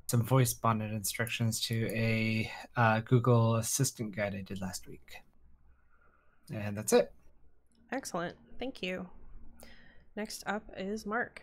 [0.08, 5.22] some voice bonnet instructions to a uh, Google Assistant guide I did last week.
[6.52, 7.12] And that's it.
[7.92, 8.36] Excellent.
[8.58, 9.08] Thank you.
[10.16, 11.42] Next up is Mark.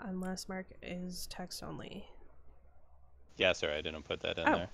[0.00, 2.04] Unless Mark is text only.
[3.36, 4.56] Yeah, sorry, I didn't put that in Oh.
[4.56, 4.68] there.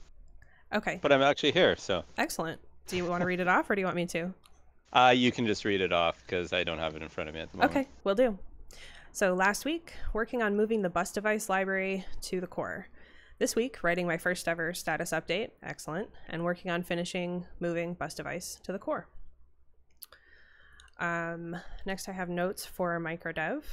[0.72, 0.98] Okay.
[1.02, 2.61] But I'm actually here, so Excellent.
[2.87, 4.35] Do you want to read it off or do you want me to?
[4.92, 7.35] uh, you can just read it off because I don't have it in front of
[7.35, 7.77] me at the moment.
[7.77, 8.38] Okay, will do.
[9.12, 12.88] So last week, working on moving the bus device library to the core.
[13.38, 18.14] This week, writing my first ever status update, excellent, and working on finishing moving bus
[18.14, 19.09] device to the core.
[21.01, 23.64] Um, next, I have notes for microdev.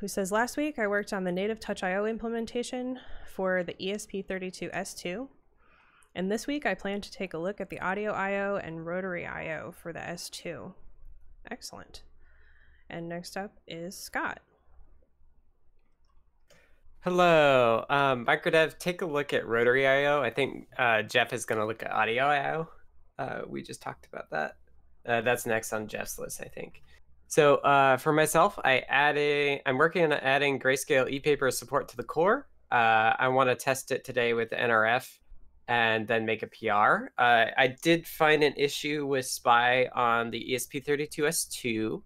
[0.00, 3.92] Who says last week I worked on the native touch IO implementation for the E
[3.92, 5.28] ESP32S2.
[6.14, 9.26] And this week I plan to take a look at the audio IO and rotary
[9.26, 10.72] IO for the S2.
[11.50, 12.02] Excellent.
[12.88, 14.40] And next up is Scott.
[17.02, 18.78] Hello, um, Microdev.
[18.78, 20.20] Take a look at Rotary IO.
[20.20, 22.68] I think uh, Jeff is going to look at Audio IO.
[23.18, 24.56] Uh, we just talked about that.
[25.06, 26.82] Uh, that's next on Jeff's list, I think.
[27.28, 29.60] So uh, for myself, I adding.
[29.64, 32.48] I'm working on adding Grayscale ePaper support to the core.
[32.70, 35.08] Uh, I want to test it today with NRF
[35.68, 37.12] and then make a PR.
[37.18, 42.02] Uh, I did find an issue with SPI on the E ESP32S2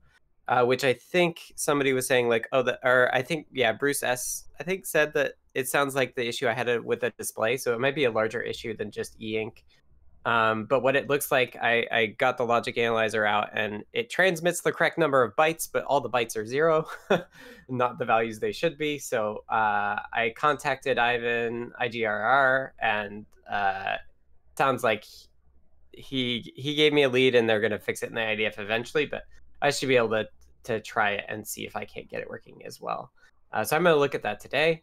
[0.46, 4.02] uh, which I think somebody was saying like, oh, the or I think yeah, Bruce
[4.02, 4.44] S.
[4.60, 7.56] I think said that it sounds like the issue I had it with the display,
[7.56, 9.64] so it might be a larger issue than just e-ink.
[10.26, 14.08] Um, but what it looks like, I, I got the logic analyzer out and it
[14.08, 16.86] transmits the correct number of bytes, but all the bytes are zero,
[17.68, 18.98] not the values they should be.
[18.98, 23.96] So uh, I contacted Ivan IGRR and uh,
[24.56, 25.04] sounds like
[25.92, 29.06] he he gave me a lead and they're gonna fix it in the IDF eventually,
[29.06, 29.22] but
[29.62, 30.26] I should be able to
[30.64, 33.12] to try it and see if I can't get it working as well.
[33.52, 34.82] Uh, so I'm going to look at that today.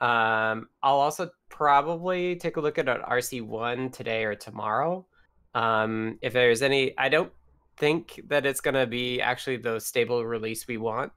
[0.00, 5.06] Um, I'll also probably take a look at an RC1 today or tomorrow.
[5.54, 7.32] Um, if there's any, I don't
[7.78, 11.12] think that it's going to be actually the stable release we want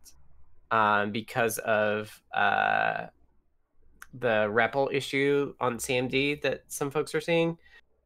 [0.71, 3.07] um, because of uh,
[4.13, 7.57] the REPL issue on CMD that some folks are seeing.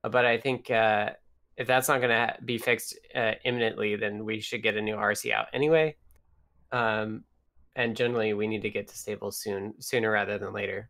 [0.02, 1.12] But I think uh,
[1.58, 4.96] if that's not going to be fixed uh, imminently, then we should get a new
[4.96, 5.96] RC out anyway.
[6.72, 7.24] Um,
[7.76, 10.90] and generally, we need to get to stable soon, sooner rather than later.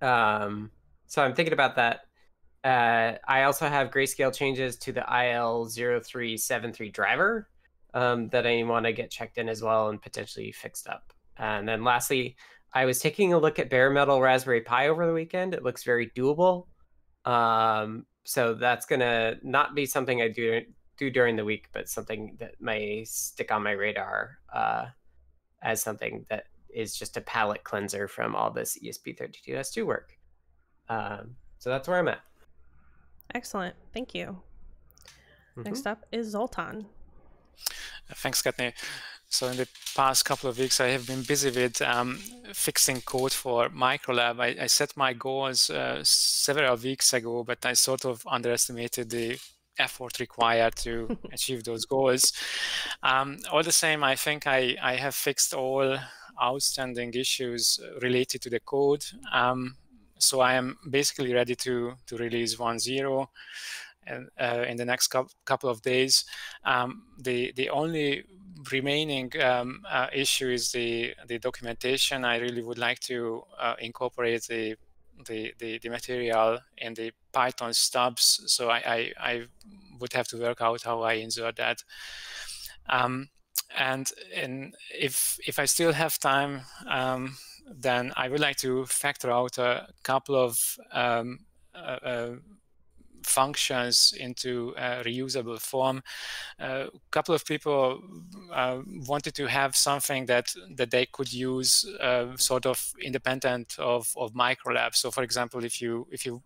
[0.00, 0.70] Um,
[1.06, 2.00] so I'm thinking about that.
[2.64, 7.48] Uh, I also have grayscale changes to the IL0373 driver
[7.92, 11.12] um, that I want to get checked in as well and potentially fixed up.
[11.36, 12.36] And then lastly,
[12.74, 15.54] I was taking a look at bare metal Raspberry Pi over the weekend.
[15.54, 16.66] It looks very doable.
[17.24, 20.62] Um, so that's gonna not be something I do
[20.96, 24.86] do during the week, but something that may stick on my radar uh,
[25.62, 30.18] as something that is just a palette cleanser from all this E ESP32S2 work.
[30.88, 32.20] Um, so that's where I'm at.
[33.34, 33.74] Excellent.
[33.92, 34.42] Thank you.
[35.56, 35.64] Mhm.
[35.64, 36.86] Next up is Zoltan.
[38.14, 38.72] Thanks, Kattni.
[39.34, 39.66] So in the
[39.96, 42.20] past couple of weeks, I have been busy with um,
[42.52, 44.38] fixing code for Microlab.
[44.38, 49.36] I, I set my goals uh, several weeks ago, but I sort of underestimated the
[49.76, 52.32] effort required to achieve those goals.
[53.02, 55.98] Um, all the same, I think I, I have fixed all
[56.40, 59.04] outstanding issues related to the code.
[59.32, 59.74] Um,
[60.16, 63.26] so I am basically ready to, to release 1.0
[64.06, 65.12] and, uh, in the next
[65.44, 66.24] couple of days.
[66.64, 68.22] Um, the, the only
[68.70, 72.24] remaining um, uh, issue is the the documentation.
[72.24, 74.76] I really would like to uh, incorporate the,
[75.26, 78.42] the, the the material in the Python stubs.
[78.46, 79.42] So I, I, I
[80.00, 81.82] would have to work out how I insert that.
[82.88, 83.28] Um,
[83.76, 89.30] and and if if I still have time, um, then I would like to factor
[89.30, 92.30] out a couple of um, uh,
[93.24, 96.02] functions into a reusable form.
[96.58, 98.00] A couple of people
[98.52, 104.12] uh, wanted to have something that that they could use uh, sort of independent of,
[104.16, 104.94] of Microlab.
[104.94, 106.42] So for example, if you if you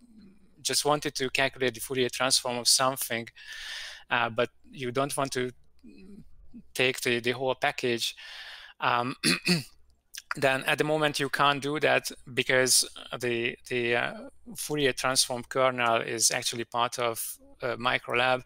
[0.62, 3.28] just wanted to calculate the Fourier transform of something,
[4.10, 5.50] uh, but you don't want to
[6.74, 8.14] take the, the whole package,
[8.80, 9.14] um,
[10.42, 14.12] then at the moment you can't do that because the the uh,
[14.56, 18.42] Fourier transform kernel is actually part of uh, Microlab.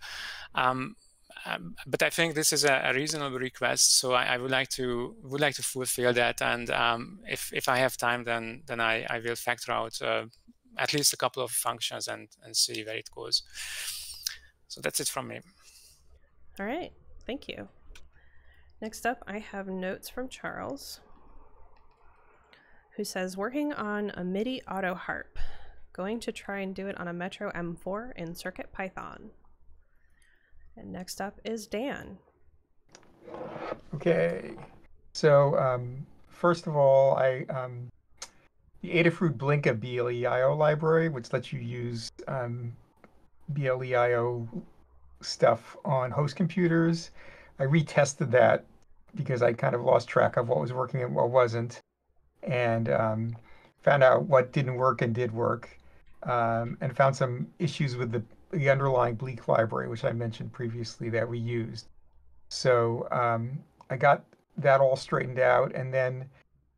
[0.55, 0.97] Um,
[1.45, 5.17] um, but I think this is a, reasonable request, so I, I, would like to
[5.25, 6.41] would like to fulfill that.
[6.41, 10.27] And um, if if I have time, then then I, I will factor out uh,
[10.79, 13.43] at least a couple of functions and and see where it goes.
[14.69, 15.41] So that's it from me.
[16.61, 16.93] All right,
[17.27, 17.69] thank you.
[18.81, 21.01] Next up, I have notes from Charles,
[22.97, 25.39] who says working on a MIDI auto harp,
[25.93, 29.31] going to try and do it on a Metro M4 in Circuit Python.
[30.77, 32.19] And next up is Dan.
[33.95, 34.53] Okay,
[35.13, 37.89] so um, first of all, I um,
[38.81, 42.75] the Adafruit Blinka BLEIO library, which lets you use um,
[43.53, 44.47] BLEIO
[45.21, 47.11] stuff on host computers.
[47.59, 48.65] I retested that
[49.15, 51.81] because I kind of lost track of what was working and what wasn't,
[52.43, 53.37] and um,
[53.83, 55.69] found out what didn't work and did work,
[56.25, 58.23] um, and found some issues with the,
[58.53, 61.89] the underlying Bleak library, which I mentioned previously that we used.
[62.49, 63.59] So um,
[63.91, 64.25] I got
[64.59, 66.29] that all straightened out, and then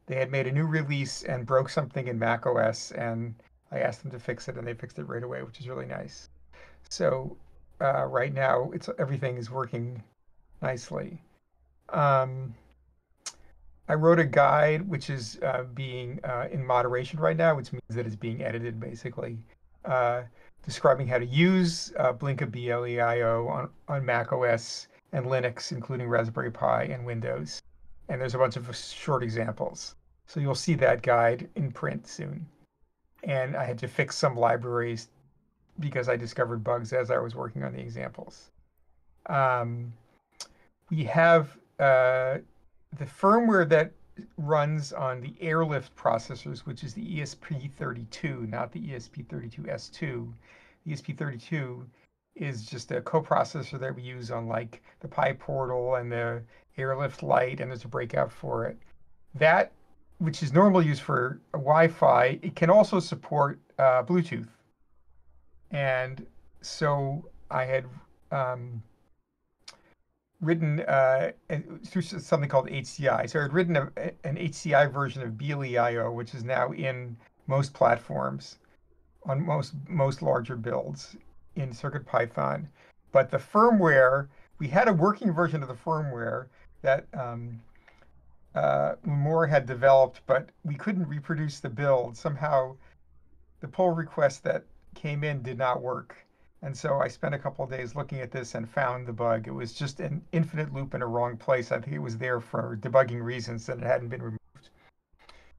[0.06, 3.34] they had made a new release and broke something in Mac OS, and
[3.72, 5.86] I asked them to fix it, and they fixed it right away, which is really
[5.86, 6.28] nice.
[6.88, 7.36] So
[7.80, 10.02] uh, right now, it's everything is working
[10.62, 11.20] nicely.
[11.88, 12.54] Um,
[13.88, 17.82] I wrote a guide which is uh, being uh, in moderation right now, which means
[17.90, 19.38] that it's being edited basically,
[19.84, 20.22] uh,
[20.64, 26.50] describing how to use uh, Blinka BLEIO on, on Mac OS and Linux, including Raspberry
[26.50, 27.60] Pi and Windows.
[28.08, 29.96] And there's a bunch of short examples.
[30.26, 32.46] So you'll see that guide in print soon.
[33.22, 35.08] And I had to fix some libraries
[35.80, 38.50] because I discovered bugs as I was working on the examples.
[39.26, 39.92] Um,
[40.90, 42.38] we have uh,
[42.98, 43.92] the firmware that
[44.36, 50.32] runs on the Airlift processors, which is the ESP32, not the ESP32S2.
[50.84, 51.84] The ESP32
[52.36, 56.42] is just a coprocessor that we use on like the PyPortal and the
[56.76, 58.76] Airlift Lite, and there's a breakout for it.
[59.34, 59.72] That,
[60.18, 64.48] which is normally used for Wi-Fi, it can also support uh, Bluetooth.
[65.70, 66.24] And
[66.60, 67.86] so I had
[68.30, 68.82] um,
[70.40, 71.32] written uh,
[71.86, 73.28] through something called HCI.
[73.30, 73.90] So I had written a,
[74.24, 77.16] an HCI version of BLEIO, which is now in
[77.46, 78.58] most platforms,
[79.26, 81.16] on most most larger builds
[81.56, 82.66] in CircuitPython.
[83.12, 84.28] But the firmware,
[84.58, 86.46] we had a working version of the firmware
[86.82, 87.60] that um,
[88.54, 92.16] uh, Moore had developed, but we couldn't reproduce the build.
[92.16, 92.76] Somehow,
[93.60, 94.64] the pull request that
[94.94, 96.23] came in did not work.
[96.64, 99.46] And so I spent a couple of days looking at this and found the bug.
[99.46, 101.70] It was just an infinite loop in a wrong place.
[101.70, 104.70] I think it was there for debugging reasons that it hadn't been removed.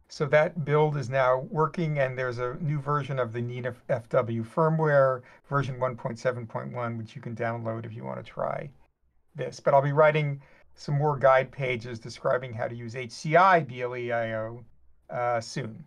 [0.08, 4.44] So that build is now working, and there's a new version of the Nina FW
[4.44, 8.68] firmware, version 1.7.1, which you can download if you want to try
[9.36, 9.60] this.
[9.60, 10.42] But I'll be writing
[10.74, 14.64] some more guide pages describing how to use HCI BLEIO
[15.12, 15.86] uh, soon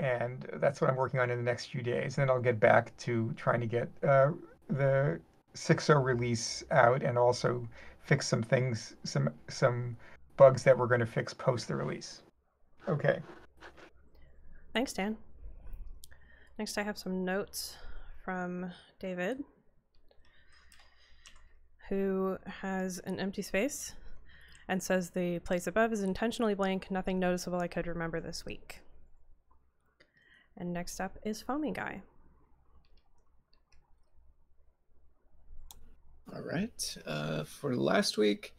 [0.00, 2.16] and that's what I'm working on in the next few days.
[2.16, 4.32] And then I'll get back to trying to get uh,
[4.68, 5.20] the
[5.54, 7.68] 6.0 release out and also
[8.02, 9.96] fix some things, some some
[10.36, 12.22] bugs that we're going to fix post the release.
[12.88, 13.20] Okay.
[14.72, 15.16] Thanks, Dan.
[16.58, 17.76] Next, I have some notes
[18.24, 18.70] from
[19.00, 19.44] David,
[21.88, 23.94] who has an empty space
[24.68, 28.80] and says the place above is intentionally blank, nothing noticeable I could remember this week.
[30.60, 32.02] And next up is FoamyGuy.
[36.34, 36.96] All right.
[37.06, 38.54] Uh, for last week,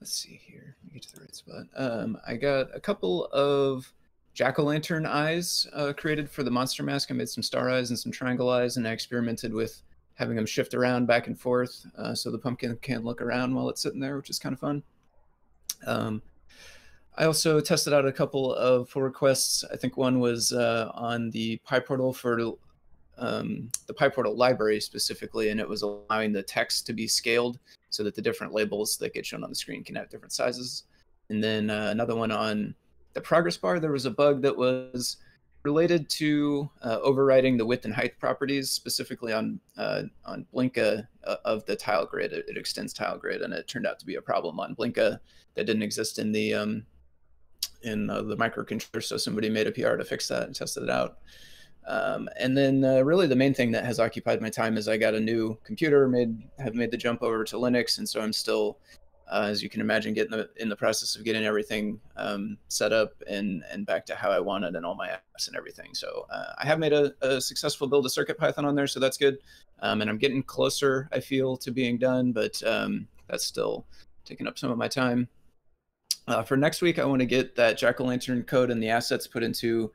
[0.00, 0.76] let's see here.
[0.84, 1.64] Let me get to the right spot.
[1.76, 3.92] Um, I got a couple of
[4.32, 7.10] jack o' lantern eyes uh, created for the monster mask.
[7.10, 9.82] I made some star eyes and some triangle eyes, and I experimented with
[10.14, 13.68] having them shift around back and forth uh, so the pumpkin can look around while
[13.68, 14.84] it's sitting there, which is kind of fun.
[15.84, 16.22] Um,
[17.16, 19.64] I also tested out a couple of pull requests.
[19.72, 22.56] I think one was uh, on the PyPortal for
[23.18, 27.60] um, the PyPortal library specifically, and it was allowing the text to be scaled
[27.90, 30.84] so that the different labels that get shown on the screen can have different sizes.
[31.28, 32.74] And then uh, another one on
[33.12, 35.18] the progress bar, there was a bug that was
[35.62, 41.36] related to uh, overriding the width and height properties, specifically on uh, on Blinka uh,
[41.44, 42.32] of the tile grid.
[42.32, 45.18] It, it, extends tile grid, and it turned out to be a problem on Blinka
[45.54, 46.84] that didn't exist in the um,
[47.84, 49.02] in uh, the microcontroller.
[49.02, 51.18] So somebody made a PR to fix that and tested it out.
[51.86, 54.96] Um, and then uh, really the main thing that has occupied my time is I
[54.96, 58.32] got a new computer, made have made the jump over to Linux, and so I'm
[58.32, 58.78] still,
[59.30, 62.92] uh, as you can imagine, getting the, in the process of getting everything um, set
[62.92, 65.92] up and and back to how I wanted and all my apps and everything.
[65.92, 68.98] So uh, I have made a, a, successful build of Circuit Python on there, so
[68.98, 69.38] that's good.
[69.80, 73.86] Um, and I'm getting closer, I feel, to being done, but um, that's still
[74.24, 75.28] taking up some of my time.
[76.26, 78.88] Uh, for next week, I want to get that jack o' lantern code and the
[78.88, 79.92] assets put into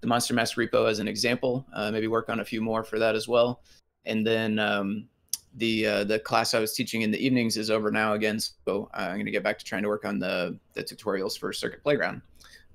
[0.00, 1.66] the Monster Mask repo as an example.
[1.72, 3.60] Uh, maybe work on a few more for that as well.
[4.04, 5.08] And then um,
[5.54, 8.88] the uh, the class I was teaching in the evenings is over now again, so
[8.94, 11.82] I'm going to get back to trying to work on the the tutorials for Circuit
[11.82, 12.22] Playground,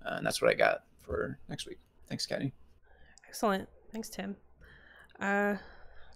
[0.06, 1.80] uh, and that's what I got for next week.
[2.08, 2.54] Thanks, Kathy.
[3.28, 3.68] Excellent.
[3.91, 4.36] Thanks, Tim.
[5.20, 5.56] Uh,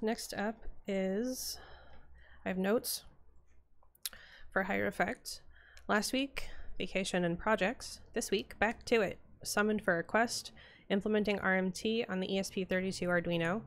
[0.01, 0.55] next up
[0.87, 1.57] is
[2.45, 3.03] I have notes
[4.51, 5.41] for higher effect.
[5.87, 8.01] Last week, vacation and projects.
[8.13, 9.19] This week, back to it.
[9.43, 10.51] Summoned for a quest,
[10.89, 13.61] implementing RMT on the ESP32 Arduino.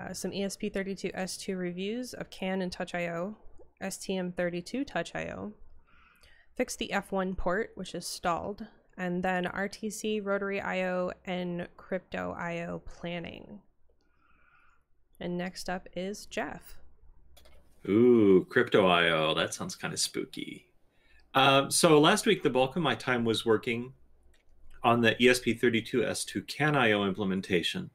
[0.00, 3.36] Uh, some ESP32S2 reviews of CAN and Touch.io,
[3.82, 5.52] STM32 Touch.io.
[6.56, 8.66] Fix the F1 port, which is stalled,
[8.96, 13.60] and then RTC, Rotary IO, and Crypto IO planning.
[15.20, 16.78] And next up is Jeff.
[17.88, 19.34] Ooh, Crypto IO.
[19.34, 20.65] That sounds kind of spooky.
[21.36, 23.92] Um, so last week, the bulk of my time was working
[24.82, 27.90] on the ESP32S2 CAN IO implementation.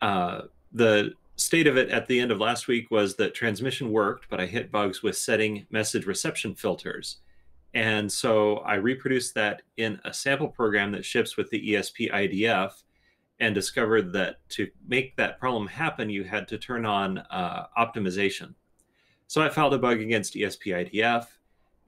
[0.00, 0.42] Uh,
[0.72, 4.40] the state of it at the end of last week was that transmission worked, but
[4.40, 7.18] I hit bugs with setting message reception filters.
[7.74, 12.82] And so I reproduced that in a sample program that ships with the ESP IDF
[13.40, 18.54] and discovered that to make that problem happen, you had to turn on uh, optimization.
[19.26, 21.26] So I filed a bug against ESP IDF,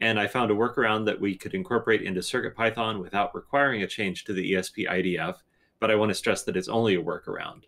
[0.00, 4.24] and I found a workaround that we could incorporate into CircuitPython without requiring a change
[4.24, 5.36] to the ESP IDF.
[5.80, 7.64] But I want to stress that it's only a workaround.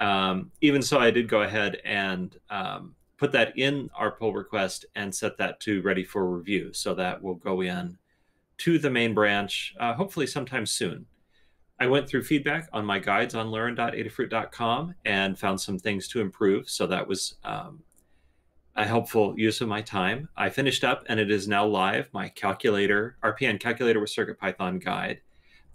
[0.00, 4.86] Um, even so, I did go ahead and um, put that in our pull request
[4.94, 6.72] and set that to ready for review.
[6.72, 7.96] So that will go in
[8.58, 11.06] to the main branch, uh, hopefully sometime soon.
[11.80, 16.68] I went through feedback on my guides on learn.adafruit.com and found some things to improve.
[16.70, 17.82] So that was um,
[18.76, 20.28] a helpful use of my time.
[20.36, 25.20] I finished up and it is now live, my calculator, RPN calculator with CircuitPython guide.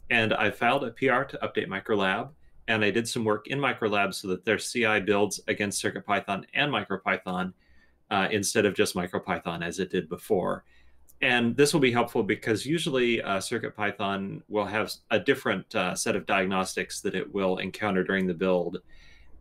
[0.10, 2.30] And I filed a PR to update Microlab
[2.68, 6.72] and I did some work in Microlab so that their CI builds against CircuitPython and
[6.72, 7.54] MicroPython
[8.12, 10.66] uh, instead of just MicroPython as it did before.
[11.22, 16.16] And this will be helpful because usually uh, CircuitPython will have a different uh, set
[16.16, 18.78] of diagnostics that it will encounter during the build.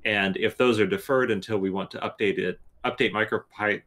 [0.04, 3.82] And if those are deferred until we want to update it, update MicroPy,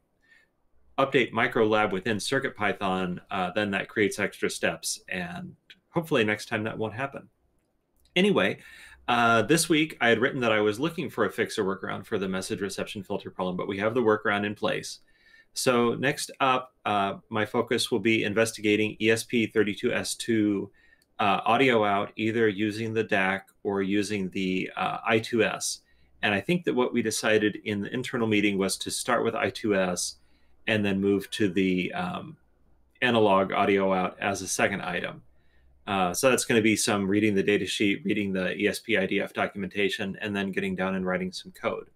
[0.98, 5.00] update MicroLab within CircuitPython, uh, then that creates extra steps.
[5.10, 5.56] And
[5.90, 7.30] hopefully next time that won't happen.
[8.16, 8.60] Anyway,
[9.08, 12.06] uh, this week I had written that I was looking for a fix or workaround
[12.06, 15.00] for the message reception filter problem, but we have the workaround in place.
[15.54, 20.70] So next up, uh, my focus will be investigating ESP32S2
[21.20, 25.80] uh, audio out, either using the DAC or using the uh, I2S.
[26.24, 29.34] And I think that what we decided in the internal meeting was to start with
[29.34, 30.16] I2S
[30.68, 32.38] and then move to the um,
[33.02, 35.24] analog audio out as a second item.
[35.88, 39.34] Uh, so that's going to be some reading the data sheet, reading the ESP IDF
[39.34, 41.88] documentation, and then getting down and writing some code.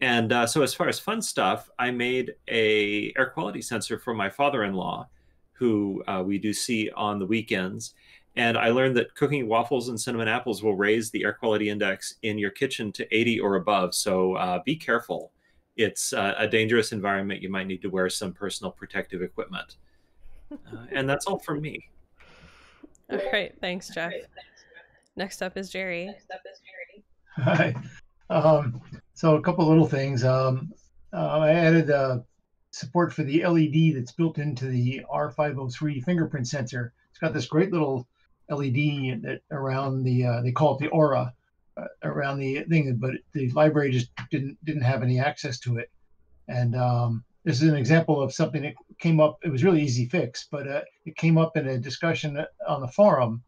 [0.00, 4.14] And uh, so, as far as fun stuff, I made a air quality sensor for
[4.14, 5.06] my father-in-law,
[5.52, 7.94] who uh, we do see on the weekends.
[8.36, 12.16] And I learned that cooking waffles and cinnamon apples will raise the air quality index
[12.22, 13.94] in your kitchen to 80 or above.
[13.94, 15.30] So uh, be careful.
[15.76, 17.42] It's uh, a dangerous environment.
[17.42, 19.76] You might need to wear some personal protective equipment.
[20.52, 21.88] Uh, and that's all from me.
[23.10, 23.52] All right.
[23.60, 24.12] Thanks, Jeff.
[25.16, 26.06] Next up is Jerry.
[26.06, 27.04] Next up is Jerry.
[27.36, 27.74] Hi.
[28.30, 28.80] Um,
[29.14, 30.24] so a couple little things.
[30.24, 30.72] Um,
[31.12, 32.20] uh, I added uh,
[32.70, 36.92] support for the LED that's built into the R503 fingerprint sensor.
[37.10, 38.08] It's got this great little
[38.50, 41.32] LED that around the uh, they call it the aura
[41.76, 45.90] uh, around the thing, but the library just didn't didn't have any access to it.
[46.48, 49.38] And um, this is an example of something that came up.
[49.42, 52.88] It was really easy fix, but uh, it came up in a discussion on the
[52.88, 53.42] forum,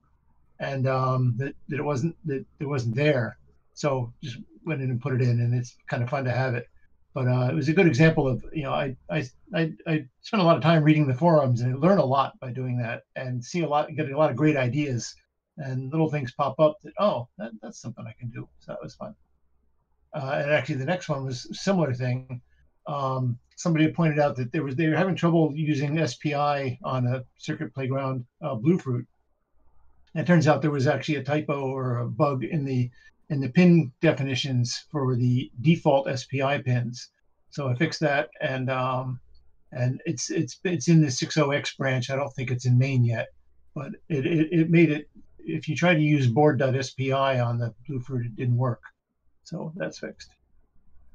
[0.60, 3.38] and um, that, that it wasn't that it wasn't there.
[3.74, 6.54] So just went in and put it in, and it's kind of fun to have
[6.54, 6.68] it.
[7.16, 10.42] But uh, it was a good example of you know I, I I I spent
[10.42, 13.04] a lot of time reading the forums and I learn a lot by doing that
[13.16, 15.14] and see a lot getting a lot of great ideas
[15.56, 18.46] and little things pop up that oh that, that's something I can do.
[18.58, 19.14] So that was fun.
[20.12, 22.42] Uh, and actually the next one was similar thing.
[22.86, 27.24] Um, somebody pointed out that there was they were having trouble using SPI on a
[27.38, 29.06] circuit playground uh, Bluefruit.
[30.14, 32.90] And it turns out there was actually a typo or a bug in the
[33.30, 37.10] in the pin definitions for the default SPI pins.
[37.50, 39.20] So I fixed that, and um,
[39.72, 42.10] and it's it's it's in the 60x branch.
[42.10, 43.28] I don't think it's in main yet,
[43.74, 45.08] but it, it, it made it.
[45.38, 48.82] If you try to use board.spi on the Bluefruit, it didn't work.
[49.44, 50.30] So that's fixed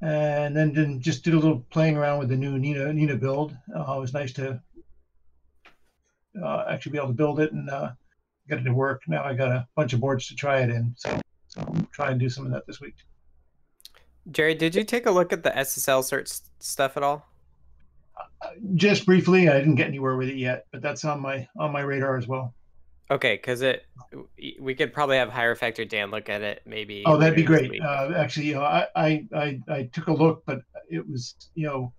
[0.02, 3.56] and then, then just did a little playing around with the new Nina Nina build.
[3.74, 4.60] Uh, it was nice to
[6.42, 7.92] uh, actually be able to build it and uh,
[8.48, 9.02] get it to work.
[9.06, 11.20] Now I got a bunch of boards to try it in, so
[11.54, 12.94] so I'm trying to do some of that this week.
[14.30, 16.30] Jerry, did you take a look at the SSL search
[16.60, 17.28] stuff at all?
[18.74, 21.80] Just briefly, I didn't get anywhere with it yet, but that's on my on my
[21.80, 22.54] radar as well.
[23.10, 23.84] Okay, because it
[24.60, 27.02] we could probably have hierophect Dan look at it maybe.
[27.04, 27.80] Oh, that'd be great.
[27.82, 31.66] Uh, actually, you know, I, I I I took a look, but it was you
[31.66, 31.92] know,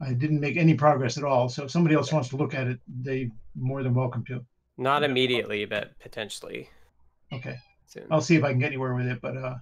[0.00, 1.48] I didn't make any progress at all.
[1.48, 4.44] So if somebody else wants to look at it, they more than welcome to.
[4.78, 6.68] Not immediately, but potentially
[7.32, 7.58] Okay,
[7.92, 8.06] soon.
[8.10, 9.56] I'll see if I can get anywhere with it, but uh,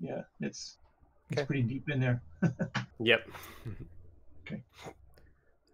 [0.00, 0.76] yeah, it's
[1.30, 1.46] it's Okay.
[1.46, 2.22] pretty deep in there.
[3.00, 3.26] Yep.
[4.46, 4.62] Okay.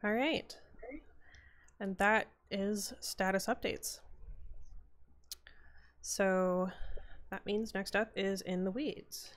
[0.02, 0.56] All right.
[1.80, 3.98] And that is status updates.
[6.00, 6.70] So
[7.30, 9.34] that means next up is In the Weeds.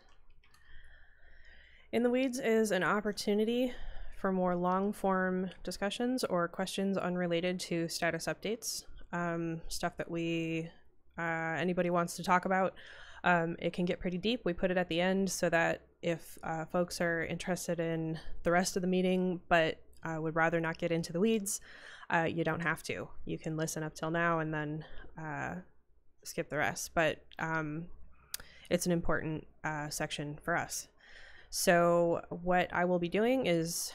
[1.91, 3.73] In the Weeds is an opportunity
[4.19, 10.69] for more long form discussions or questions unrelated to status updates, um, stuff that we,
[11.21, 12.73] uh, anybody wants to talk about.
[13.23, 14.41] Um, it can get pretty deep.
[14.43, 18.51] We put it at the end so that if uh, folks are interested in the
[18.51, 21.61] rest of the meeting but uh, would rather not get into the weeds,
[22.09, 23.07] uh, you don't have to.
[23.25, 24.83] You can listen up till now and then
[25.21, 25.55] uh,
[26.23, 26.91] skip the rest.
[26.95, 27.85] But um,
[28.71, 30.87] it's an important uh, section for us.
[31.51, 33.91] So, what I will be doing is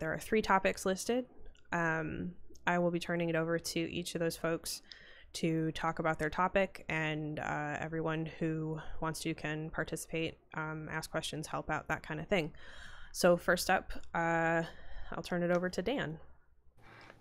[0.00, 1.26] there are three topics listed.
[1.70, 2.32] Um,
[2.66, 4.80] I will be turning it over to each of those folks
[5.34, 11.10] to talk about their topic, and uh, everyone who wants to can participate, um, ask
[11.10, 12.52] questions, help out, that kind of thing.
[13.12, 14.62] So, first up, uh,
[15.12, 16.18] I'll turn it over to Dan.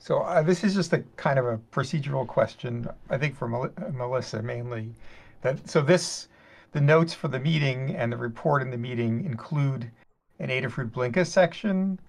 [0.04, 3.72] So uh, this is just a kind of a procedural question, I think for Mel-
[3.94, 4.94] Melissa mainly.
[5.42, 6.28] That so this,
[6.74, 9.90] the notes for the meeting and the report in the meeting include
[10.40, 12.00] an Adafruit Blinka section.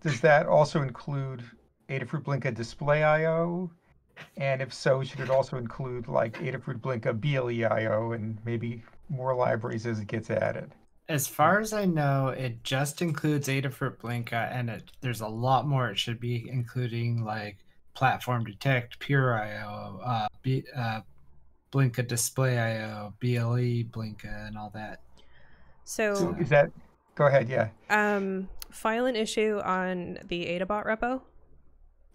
[0.00, 1.42] Does that also include
[1.90, 3.70] Adafruit Blinka Display I/O?
[4.36, 9.34] And if so, should it also include like Adafruit Blinka BLE I/O and maybe more
[9.34, 10.72] libraries as it gets added?
[11.08, 15.66] As far as I know, it just includes Adafruit Blinka, and it, there's a lot
[15.66, 17.58] more it should be, including like
[17.94, 21.00] Platform Detect, Pure IO, uh, B, uh,
[21.72, 25.00] Blinka Display IO, BLE Blinka, and all that.
[25.84, 26.70] So, So is that?
[27.14, 27.48] Go ahead.
[27.48, 27.68] Yeah.
[27.90, 31.20] um, file an issue on the Adabot repo,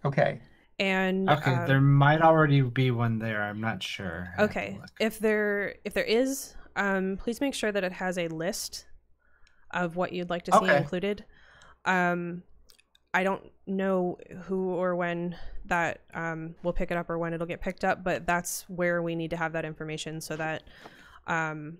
[0.03, 0.41] Okay.
[0.79, 3.41] And Okay, uh, there might already be one there.
[3.43, 4.33] I'm not sure.
[4.37, 4.79] I Okay.
[4.99, 8.85] If there if there is, um, please make sure that it has a list
[9.71, 10.77] of what you'd like to see Okay.
[10.77, 11.25] included.
[11.85, 12.43] Um,
[13.13, 17.47] I don't know who or when that um, will pick it up or when it'll
[17.47, 20.63] get picked up, but that's where we need to have that information so that
[21.27, 21.77] um,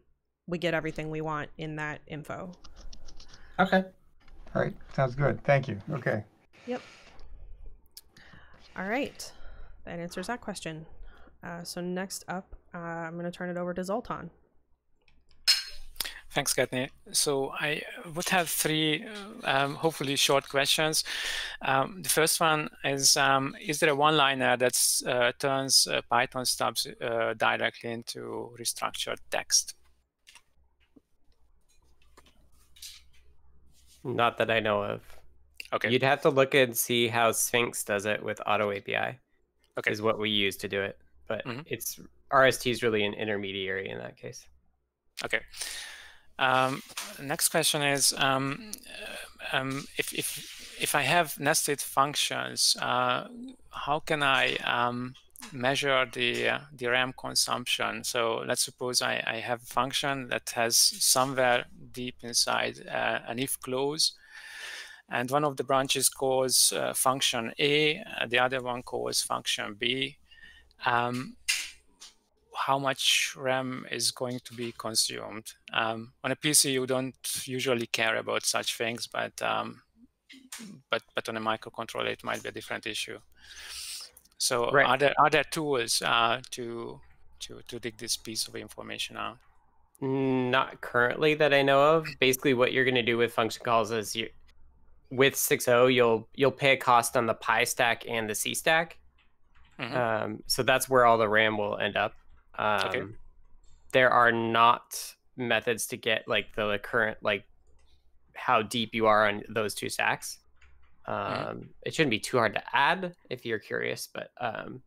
[0.48, 2.52] we get everything we want in that info.
[3.60, 3.84] Okay.
[4.56, 4.76] All right.
[4.94, 5.44] Sounds good.
[5.44, 5.80] Thank you.
[5.92, 6.24] Okay.
[6.66, 6.82] Yep.
[8.80, 9.32] All right.
[9.84, 10.86] That answers that question.
[11.44, 14.30] Uh, so next up, uh, I'm going to turn it over to Zoltan.
[16.32, 16.90] Thanks, Kattni.
[17.12, 17.82] So I
[18.16, 21.04] would have three, uh, um, hopefully short questions.
[21.62, 26.46] Um, the first one is, um, is there a one-liner that uh, turns uh, Python
[26.46, 29.74] stubs uh, directly into restructured text?
[34.04, 35.19] Not that I know of.
[35.74, 35.90] Okay.
[35.92, 39.20] You'd have to look and see how Sphinx does it with Auto API.
[39.78, 39.92] Okay.
[39.92, 40.98] Is what we use to do it.
[41.28, 41.64] But Mhm.
[41.68, 42.00] it's
[42.32, 44.46] RST is really an intermediary in that case.
[45.24, 45.42] Okay.
[46.38, 46.82] Um,
[47.22, 48.72] next question is um,
[49.52, 53.28] uh, um, if, if, if I have nested functions, uh,
[53.72, 55.16] how can I um,
[55.52, 58.04] measure the, uh, the RAM consumption?
[58.04, 63.40] So let's suppose I, I have a function that has somewhere deep inside uh, an
[63.40, 64.14] if clause,
[65.12, 69.76] and one of the branches calls uh, function A, uh, the other one calls function
[69.76, 70.18] B.
[70.86, 71.36] Um,
[72.56, 75.54] how much RAM is going to be consumed.
[75.74, 79.82] Um, on a PC, you don't usually care about such things, but um,
[80.90, 83.20] but but on a microcontroller, it might be a different issue.
[84.38, 84.88] So Right.
[84.88, 87.02] are there are there tools uh, to
[87.40, 89.38] to to dig this piece of information out?
[90.02, 92.08] Not currently that I know of.
[92.20, 94.30] Basically, what you're going to do with function calls is you,
[95.12, 98.98] with 6.0, you'll you'll pay a cost on the pystack and the c stack.
[99.80, 99.96] Mhm.
[99.96, 102.14] Um, so that's where all the RAM will end up.
[102.56, 103.04] Um, Okay.
[103.92, 107.46] There are not methods to get like the current like
[108.36, 110.40] how deep you are on those two stacks.
[111.06, 111.70] Um, Mhm.
[111.86, 114.84] It shouldn't be too hard to add if you're curious, but um,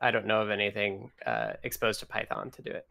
[0.00, 2.88] I don't know of anything uh, exposed to Python to do it.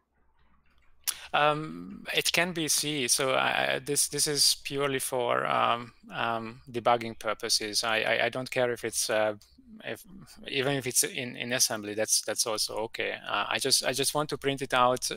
[1.34, 3.07] Um, it can be C.
[3.07, 7.84] So I, this this is purely for um, um, debugging purposes.
[7.84, 9.36] I, I, I don't care if it's uh,
[9.84, 10.03] if
[10.47, 14.13] even if it's in in assembly that's that's also okay uh, i just i just
[14.15, 15.09] want to print it out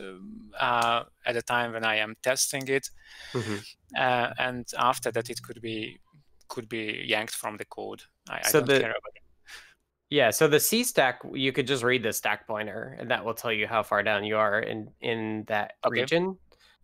[0.59, 2.89] uh, at a time when i am testing it
[3.33, 3.59] Mhm.
[3.97, 5.99] uh, and after that it could be
[6.47, 9.18] could be yanked from the code i, I don't the- care about it
[10.09, 13.35] Yeah, so the C stack, you could just read the stack pointer, and that will
[13.35, 16.01] tell you how far down you are in in that Okay.
[16.01, 16.39] region.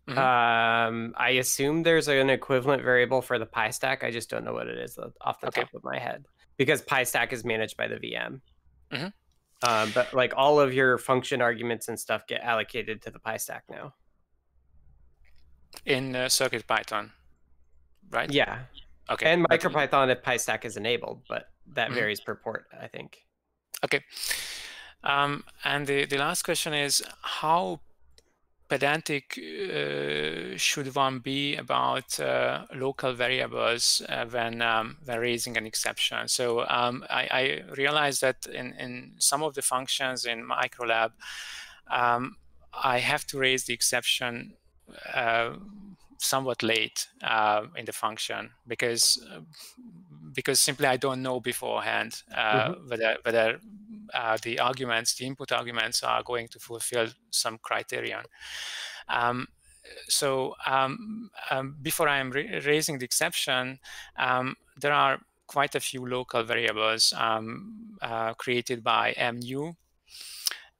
[0.07, 0.17] Mhm.
[0.17, 4.03] Um, I assume there's an equivalent variable for the pystack.
[4.03, 5.61] I just don't know what it is off the Okay.
[5.61, 8.41] top of my head because pystack is managed by the VM.
[8.91, 9.11] Mhm.
[9.63, 13.61] Um, but like all of your function arguments and stuff get allocated to the pystack
[13.69, 13.95] now.
[15.85, 17.11] in uh, circuit python
[18.09, 18.65] right Yeah,
[19.09, 21.95] okay and MicroPython if pystack is enabled, but that Mhm.
[21.95, 23.25] varies per port, I think.
[23.83, 24.03] Okay.
[25.03, 27.81] Um, and the, the last question is how
[28.67, 35.65] pedantic uh, should one be about uh, local variables uh, when um, when raising an
[35.67, 36.27] exception?
[36.27, 41.11] So um, I, I realized that in, in some of the functions in Microlab,
[41.91, 42.37] um,
[42.83, 44.55] I have to raise the exception
[45.13, 45.53] uh,
[46.17, 49.41] somewhat late uh, in the function because uh,
[50.35, 53.59] because simply I don't know beforehand uh, whether whether
[54.13, 58.23] uh, the arguments, the input arguments, are going to fulfill some criterion.
[59.07, 59.47] Um,
[60.07, 63.79] so um, um, before I am ra- raising the exception,
[64.17, 69.73] um, there are quite a few local variables um, uh, created by MU.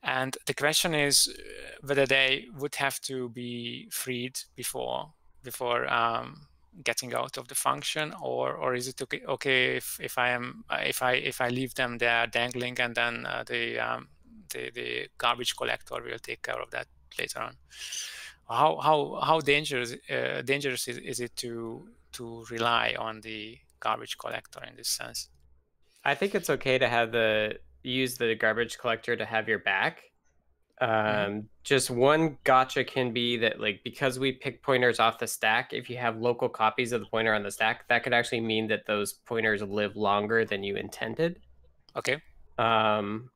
[0.04, 6.48] And the question is uh, whether they would have to be freed before before um,
[6.84, 10.64] getting out of the function, or or is it okay, okay if, if I am
[10.72, 14.08] if I if I leave them there dangling and then uh, the, um,
[14.52, 17.56] the the garbage collector will take care of that later on?
[18.48, 24.18] How how how dangerous uh, dangerous is, is it to to rely on the garbage
[24.18, 25.30] collector in this sense?
[26.04, 30.04] I think it's okay to have the use the garbage collector to have your back.
[30.82, 31.40] Um, Mm-hmm.
[31.64, 35.90] Just one gotcha can be that like because we pick pointers off the stack, if
[35.90, 38.86] you have local copies of the pointer on the stack, that could actually mean that
[38.86, 41.40] those pointers live longer than you intended.
[41.96, 42.22] Okay,
[42.60, 43.30] Um,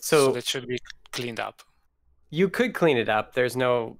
[0.00, 0.78] so, so that should be
[1.12, 1.62] cleaned up.
[2.30, 3.34] you could clean it up.
[3.34, 3.98] There's no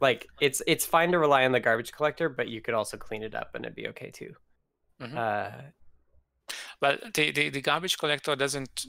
[0.00, 3.22] like it's it's fine to rely on the garbage collector, but you could also clean
[3.22, 4.32] it up and it'd be okay too.
[5.02, 5.16] Mhm.
[5.16, 5.50] Uh,
[6.80, 8.86] But the, the, the garbage collector doesn't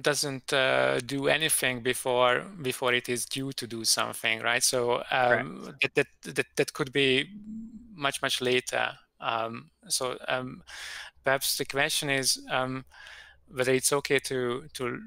[0.00, 4.62] doesn't uh, do anything before before it is due to do something, right?
[4.62, 7.28] So um, that, that that that could be
[7.94, 8.92] much much later.
[9.20, 10.62] Um, so um,
[11.24, 12.84] perhaps the question is um,
[13.48, 15.00] whether it's okay to to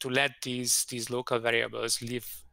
[0.00, 2.44] to let these these local variables live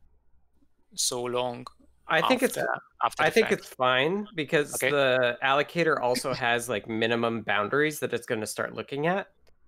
[0.96, 1.66] so long.
[2.08, 3.62] I think it's after, after I think fact.
[3.62, 4.90] it's fine because Okay.
[4.90, 9.28] the allocator also has like minimum boundaries that it's going to start looking at.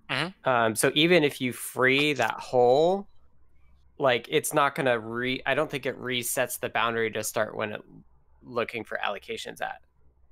[0.09, 0.33] Mhm.
[0.45, 3.07] Um, so even if you free that hole,
[3.97, 5.41] like it's not going to re.
[5.45, 7.81] I don't think it resets the boundary to start when it
[8.43, 9.81] looking for allocations at.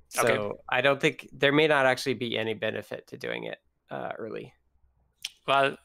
[0.08, 0.58] So Okay.
[0.68, 3.58] I don't think there may not actually be any benefit to doing it
[3.90, 4.54] uh, early.
[5.46, 5.76] Well,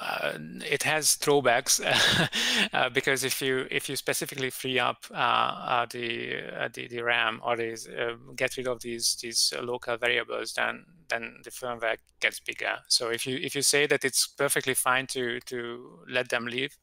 [0.00, 0.32] uh,
[0.64, 1.80] it has throwbacks
[2.72, 7.00] uh, because if you if you specifically free up uh, uh, the, uh, the the
[7.00, 11.96] RAM or these, uh, get rid of these these local variables, then then the firmware
[12.20, 12.78] gets bigger.
[12.88, 16.76] So if you if you say that it's perfectly fine to to let them leave,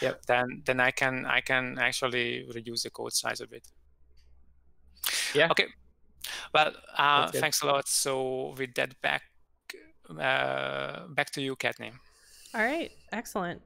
[0.00, 0.26] Yep.
[0.26, 3.66] then then I can I can actually reduce the code size a bit.
[5.34, 5.48] Yeah.
[5.50, 5.66] Okay.
[6.52, 7.88] Well, uh, thanks a lot.
[7.88, 9.22] So with that back
[10.10, 11.92] uh, back to you, Kattni.
[12.56, 13.60] All right, excellent.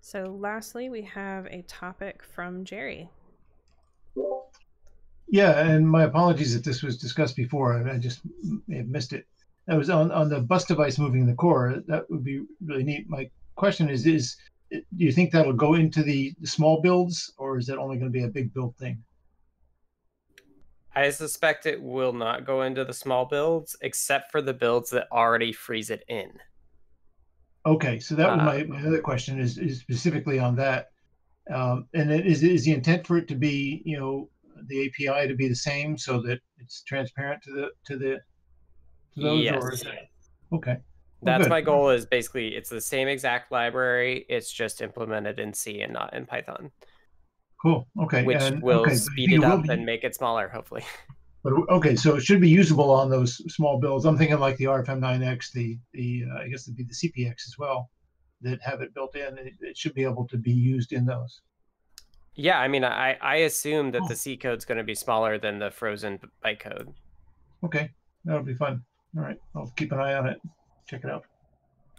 [0.00, 3.08] So, lastly, we have a topic from Jerry.
[5.28, 7.74] Yeah, and my apologies if this was discussed before.
[7.74, 8.22] I I just
[8.66, 9.24] may have missed it.
[9.68, 11.80] That was on, on the bus device moving the core.
[11.86, 13.08] That would be really neat.
[13.08, 14.36] My question is: Is
[14.72, 18.12] do you think that'll go into the, the small builds, or is it only going
[18.12, 19.00] to be a big build thing?
[20.92, 25.06] I suspect it will not go into the small builds, except for the builds that
[25.12, 26.32] already freeze it in.
[27.68, 30.86] Okay, so that was Uh, my, my other question is, is specifically on that.
[31.52, 34.30] Um, and it is is the intent for it to be, you know,
[34.66, 38.18] the API to be the same so that it's transparent to the to the
[39.14, 39.94] to those, or is Yes.
[39.94, 40.08] it
[40.54, 40.76] okay?
[41.20, 41.50] Well, That's good.
[41.50, 41.90] my goal.
[41.90, 44.24] Is basically it's the same exact library.
[44.28, 46.70] It's just implemented in C and not in Python,
[47.62, 47.86] Cool.
[48.02, 50.48] Okay, which and, will okay, speed it up be- and make it smaller.
[50.48, 50.84] Hopefully,
[51.44, 54.04] But okay, so it should be usable on those small builds.
[54.04, 57.54] I'm thinking like the RFM9X, the the uh, I guess it'd be the CPX as
[57.58, 57.90] well,
[58.42, 59.38] that have it built in.
[59.38, 61.40] It, it should be able to be used in those.
[62.34, 62.58] yeah.
[62.58, 64.08] I mean, I I assume that Oh.
[64.08, 66.92] the C code's going to be smaller than the frozen bytecode.
[67.64, 67.90] Okay,
[68.24, 68.82] that'll be fun.
[69.16, 70.40] All right, I'll keep an eye on it.
[70.86, 71.24] Check it out.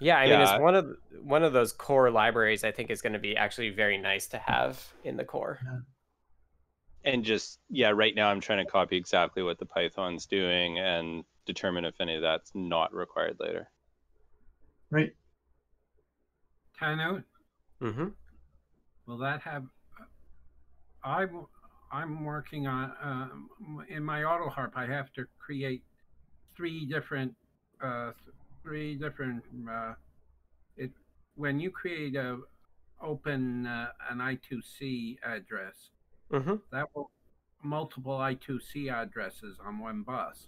[0.02, 2.64] Yeah, I mean, it's one of one of those core libraries.
[2.64, 5.60] I think is going to be actually very nice to have in the core.
[7.04, 11.24] And just yeah, right now I'm trying to copy exactly what the Python's doing and
[11.46, 13.70] determine if any of that's not required later.
[14.92, 15.14] Right.
[16.80, 17.24] Tano,
[17.82, 18.08] Mm-hmm.
[19.06, 19.66] will that have?
[21.04, 21.46] I'm
[21.92, 23.50] I'm working on um,
[23.90, 24.74] in my auto harp.
[24.76, 25.84] I have to create
[26.56, 27.34] three different
[27.84, 28.12] uh,
[28.64, 29.44] three different.
[29.70, 29.94] Uh,
[30.78, 30.92] it
[31.36, 32.38] when you create a
[33.02, 35.92] open uh, an I2C address,
[36.32, 36.56] Mm-hmm.
[36.72, 37.12] that will
[37.64, 40.48] multiple I2C addresses on one bus.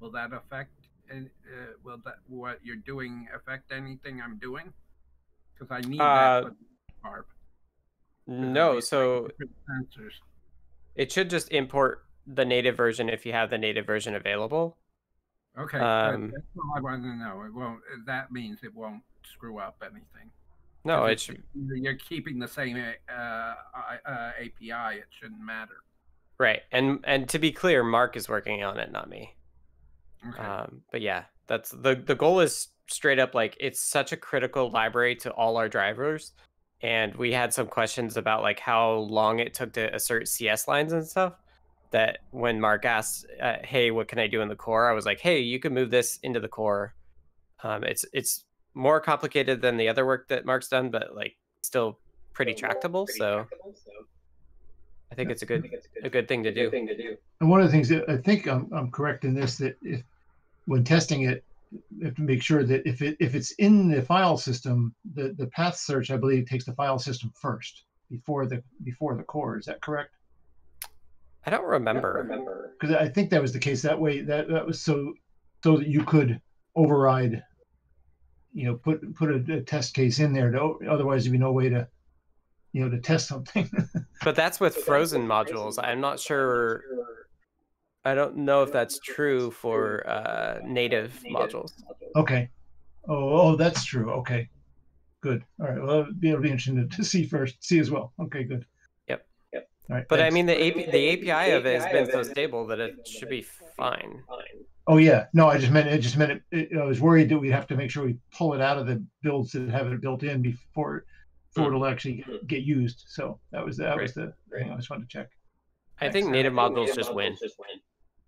[0.00, 0.70] Will that affect?
[1.10, 4.72] And uh, will that what you're doing affect anything I'm doing?
[5.54, 6.56] Because I need Uh, that for the
[7.02, 7.28] harp.
[7.28, 9.28] 'cause No, so
[9.68, 10.20] sensors.
[10.94, 14.76] it should just import the native version if you have the native version available.
[15.58, 17.42] Okay, Um, that's all I want to know.
[17.42, 17.80] It won't.
[18.04, 20.30] That means it won't screw up anything.
[20.86, 21.42] No, it it's- should.
[21.54, 22.76] You're keeping the same
[23.08, 23.54] uh, uh,
[24.38, 24.98] API.
[24.98, 25.74] It shouldn't matter.
[26.38, 29.34] Right, and and to be clear, Mark is working on it, not me.
[30.28, 30.42] Okay.
[30.42, 34.70] Um, but yeah, that's the the goal is straight up like it's such a critical
[34.70, 36.32] library to all our drivers,
[36.82, 40.92] and we had some questions about like how long it took to assert CS lines
[40.92, 41.34] and stuff.
[41.92, 45.06] That when Mark asked, uh, "Hey, what can I do in the core?" I was
[45.06, 46.94] like, "Hey, you can move this into the core."
[47.62, 48.44] Um, it's it's
[48.76, 51.98] more complicated than the other work that Mark's done, but like still
[52.34, 53.06] pretty tractable.
[53.06, 53.46] So
[55.10, 55.68] I think it's a good
[56.02, 56.70] a good thing to do.
[57.40, 60.02] And one of the things that I think I'm, I'm correct in this that if
[60.66, 61.42] when testing it,
[61.96, 65.34] you have to make sure that if it if it's in the file system, the
[65.38, 69.58] the path search I believe takes the file system first before the before the core.
[69.58, 70.10] Is that correct?
[71.46, 72.74] I don't remember.
[72.78, 73.80] Because I think that was the case.
[73.80, 75.14] That way, that that was so
[75.64, 76.40] so that you could
[76.74, 77.42] override.
[78.56, 80.50] You know, put put a, a test case in there.
[80.50, 81.86] To, otherwise, there'd be no way to,
[82.72, 83.70] you know, to test something.
[84.24, 85.78] But that's with frozen modules.
[85.80, 86.82] I'm not sure.
[88.04, 91.72] I don't know if that's true for uh, native modules.
[92.16, 92.48] Okay.
[93.08, 94.10] Oh, oh, that's true.
[94.10, 94.48] Okay.
[95.20, 95.44] Good.
[95.60, 95.80] All right.
[95.80, 98.14] Well, it'll be, it'll be interesting to, to see first, see as well.
[98.18, 98.64] Okay, good.
[99.08, 99.26] Yep.
[99.52, 100.06] Yep all right.
[100.08, 103.06] But I mean, the AP, the API of it has been so stable that it
[103.06, 103.44] should be
[103.76, 104.22] fine.
[104.86, 105.26] Oh yeah.
[105.32, 105.98] No, I just meant it.
[105.98, 108.54] Just meant it, it- I was worried that we'd have to make sure we pull
[108.54, 111.04] it out of the builds that have it built in before
[111.54, 113.04] before it'll actually get, get used.
[113.08, 115.30] So that was that was the thing I just wanted to check.
[116.00, 117.36] I think native modules just win,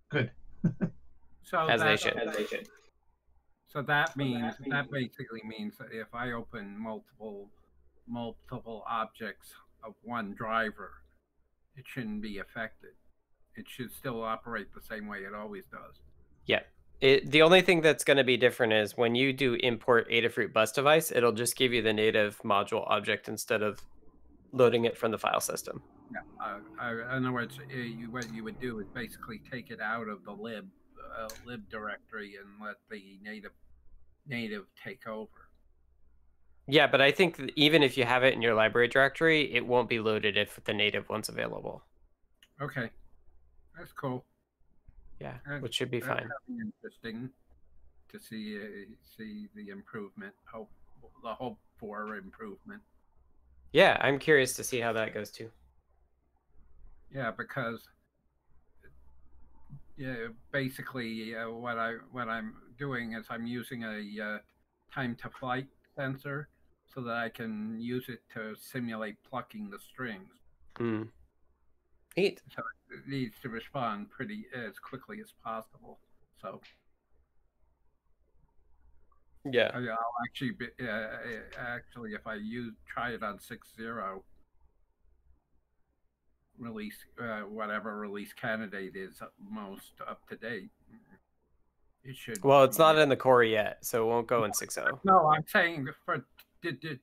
[0.09, 0.31] Good.
[1.43, 1.99] So as they that,
[2.49, 2.67] should.
[3.67, 7.49] So that means that basically means that if I open multiple
[8.07, 9.53] multiple objects
[9.83, 10.91] of one driver,
[11.75, 12.91] it shouldn't be affected.
[13.55, 16.01] It should still operate the same way it always does.
[16.49, 16.61] Yeah.
[16.99, 20.51] It, the only thing that's going to be different is when you do import Adafruit
[20.51, 23.79] bus device, it'll just give you the native module object instead of
[24.51, 25.81] loading it from the file system.
[26.11, 26.21] Yeah.
[26.43, 29.79] Uh, I, in other words, uh, you, what you would do is basically take it
[29.79, 30.67] out of the lib
[31.17, 33.51] uh, lib directory and let the native
[34.27, 35.29] native take over.
[36.67, 39.87] Yeah, but I think even if you have it in your library directory, it won't
[39.87, 41.83] be loaded if the native one's available.
[42.61, 42.89] Okay,
[43.77, 44.25] that's cool.
[45.19, 46.29] Yeah, which should be fine.
[46.47, 47.29] be Interesting
[48.09, 48.85] to see uh,
[49.17, 50.33] see the improvement.
[50.51, 50.71] Hope
[51.23, 52.81] the hope for improvement.
[53.73, 55.51] Yeah, I'm curious to see how that goes too.
[57.13, 57.87] Yeah, because
[59.97, 64.37] yeah, basically uh, what I what I'm doing is I'm using a uh,
[64.93, 66.47] time to flight sensor
[66.93, 70.31] so that I can use it to simulate plucking the strings.
[70.77, 71.03] Hmm.
[72.17, 72.41] Neat.
[72.55, 75.99] So it needs to respond pretty as quickly as possible.
[76.41, 76.61] So
[79.49, 79.71] Yeah.
[79.73, 79.97] I'll
[80.27, 81.17] actually be, uh, uh,
[81.57, 84.23] actually if I use try it on six zero
[86.57, 90.69] release uh, whatever release candidate is most up to date.
[92.03, 92.43] It should.
[92.43, 94.65] Well, it's not in the core yet, so it won't go in oh.
[94.65, 94.99] 6.0.
[95.03, 96.25] No, I'm saying for
[96.63, 96.97] to, to,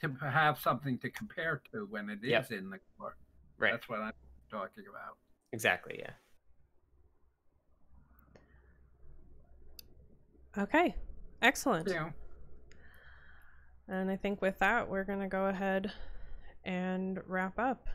[0.00, 2.52] to have something to compare to when it is Yep.
[2.52, 3.16] in the core.
[3.58, 3.72] Right.
[3.72, 4.12] That's what I'm
[4.50, 5.16] talking about.
[5.52, 6.00] Exactly.
[6.00, 6.10] Yeah.
[10.62, 10.94] Okay,
[11.40, 11.88] excellent.
[11.88, 12.10] Yeah.
[13.86, 15.92] And I think with that, we're going to go ahead
[16.64, 17.88] and wrap up.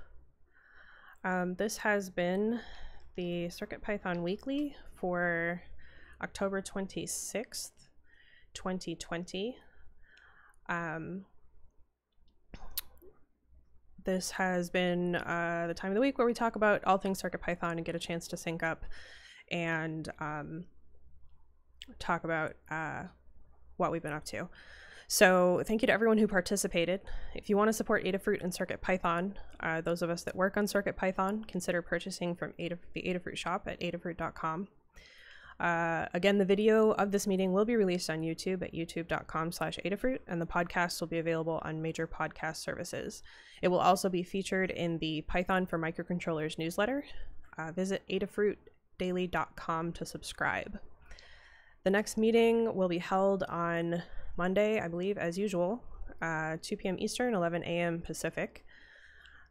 [1.24, 2.60] Um, this has been
[3.16, 5.62] the CircuitPython Weekly for
[6.22, 7.72] October 26th,
[8.54, 9.58] 2020.
[10.70, 11.26] Um,
[14.06, 17.22] this has been uh, the time of the week where we talk about all things
[17.22, 18.86] CircuitPython and get a chance to sync up
[19.52, 20.66] and um,
[22.00, 23.04] talk about uh,
[23.78, 24.48] what we've been up to.
[25.08, 27.02] So thank you to everyone who participated.
[27.36, 30.58] If you want to support Adafruit and Circuit Python, uh, those of us that work
[30.58, 34.70] on Circuit Python, consider purchasing from Ada, the Adafruit shop at adafruit.com.
[35.60, 39.80] Uh, again, the video of this meeting will be released on YouTube at youtube.com slash
[39.86, 43.24] Adafruit, and the podcast will be available on major podcast services.
[43.62, 47.04] It will also be featured in the Python for Microcontrollers newsletter.
[47.58, 50.80] Uh, visit adafruitdaily.com to subscribe.
[51.84, 54.04] The next meeting will be held on
[54.38, 55.84] Monday, I believe, as usual,
[56.22, 56.96] uh, 2 p.m.
[56.98, 58.02] Eastern, 11 a.m.
[58.02, 58.63] Pacific.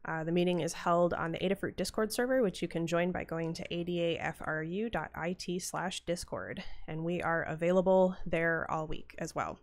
[0.04, 3.22] Uh, the meeting is held on the Adafruit Discord server, which you can join by
[3.22, 9.58] going to adafru.it slash discord, and we are available there all week as well.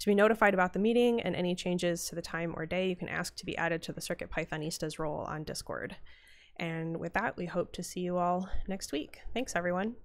[0.00, 2.96] To be notified about the meeting and any changes to the time or day, you
[2.96, 5.96] can ask to be added to the Circuit Pythonistas role on Discord.
[6.56, 9.20] And with that, we hope to see you all next week.
[9.34, 9.96] Thanks, everyone.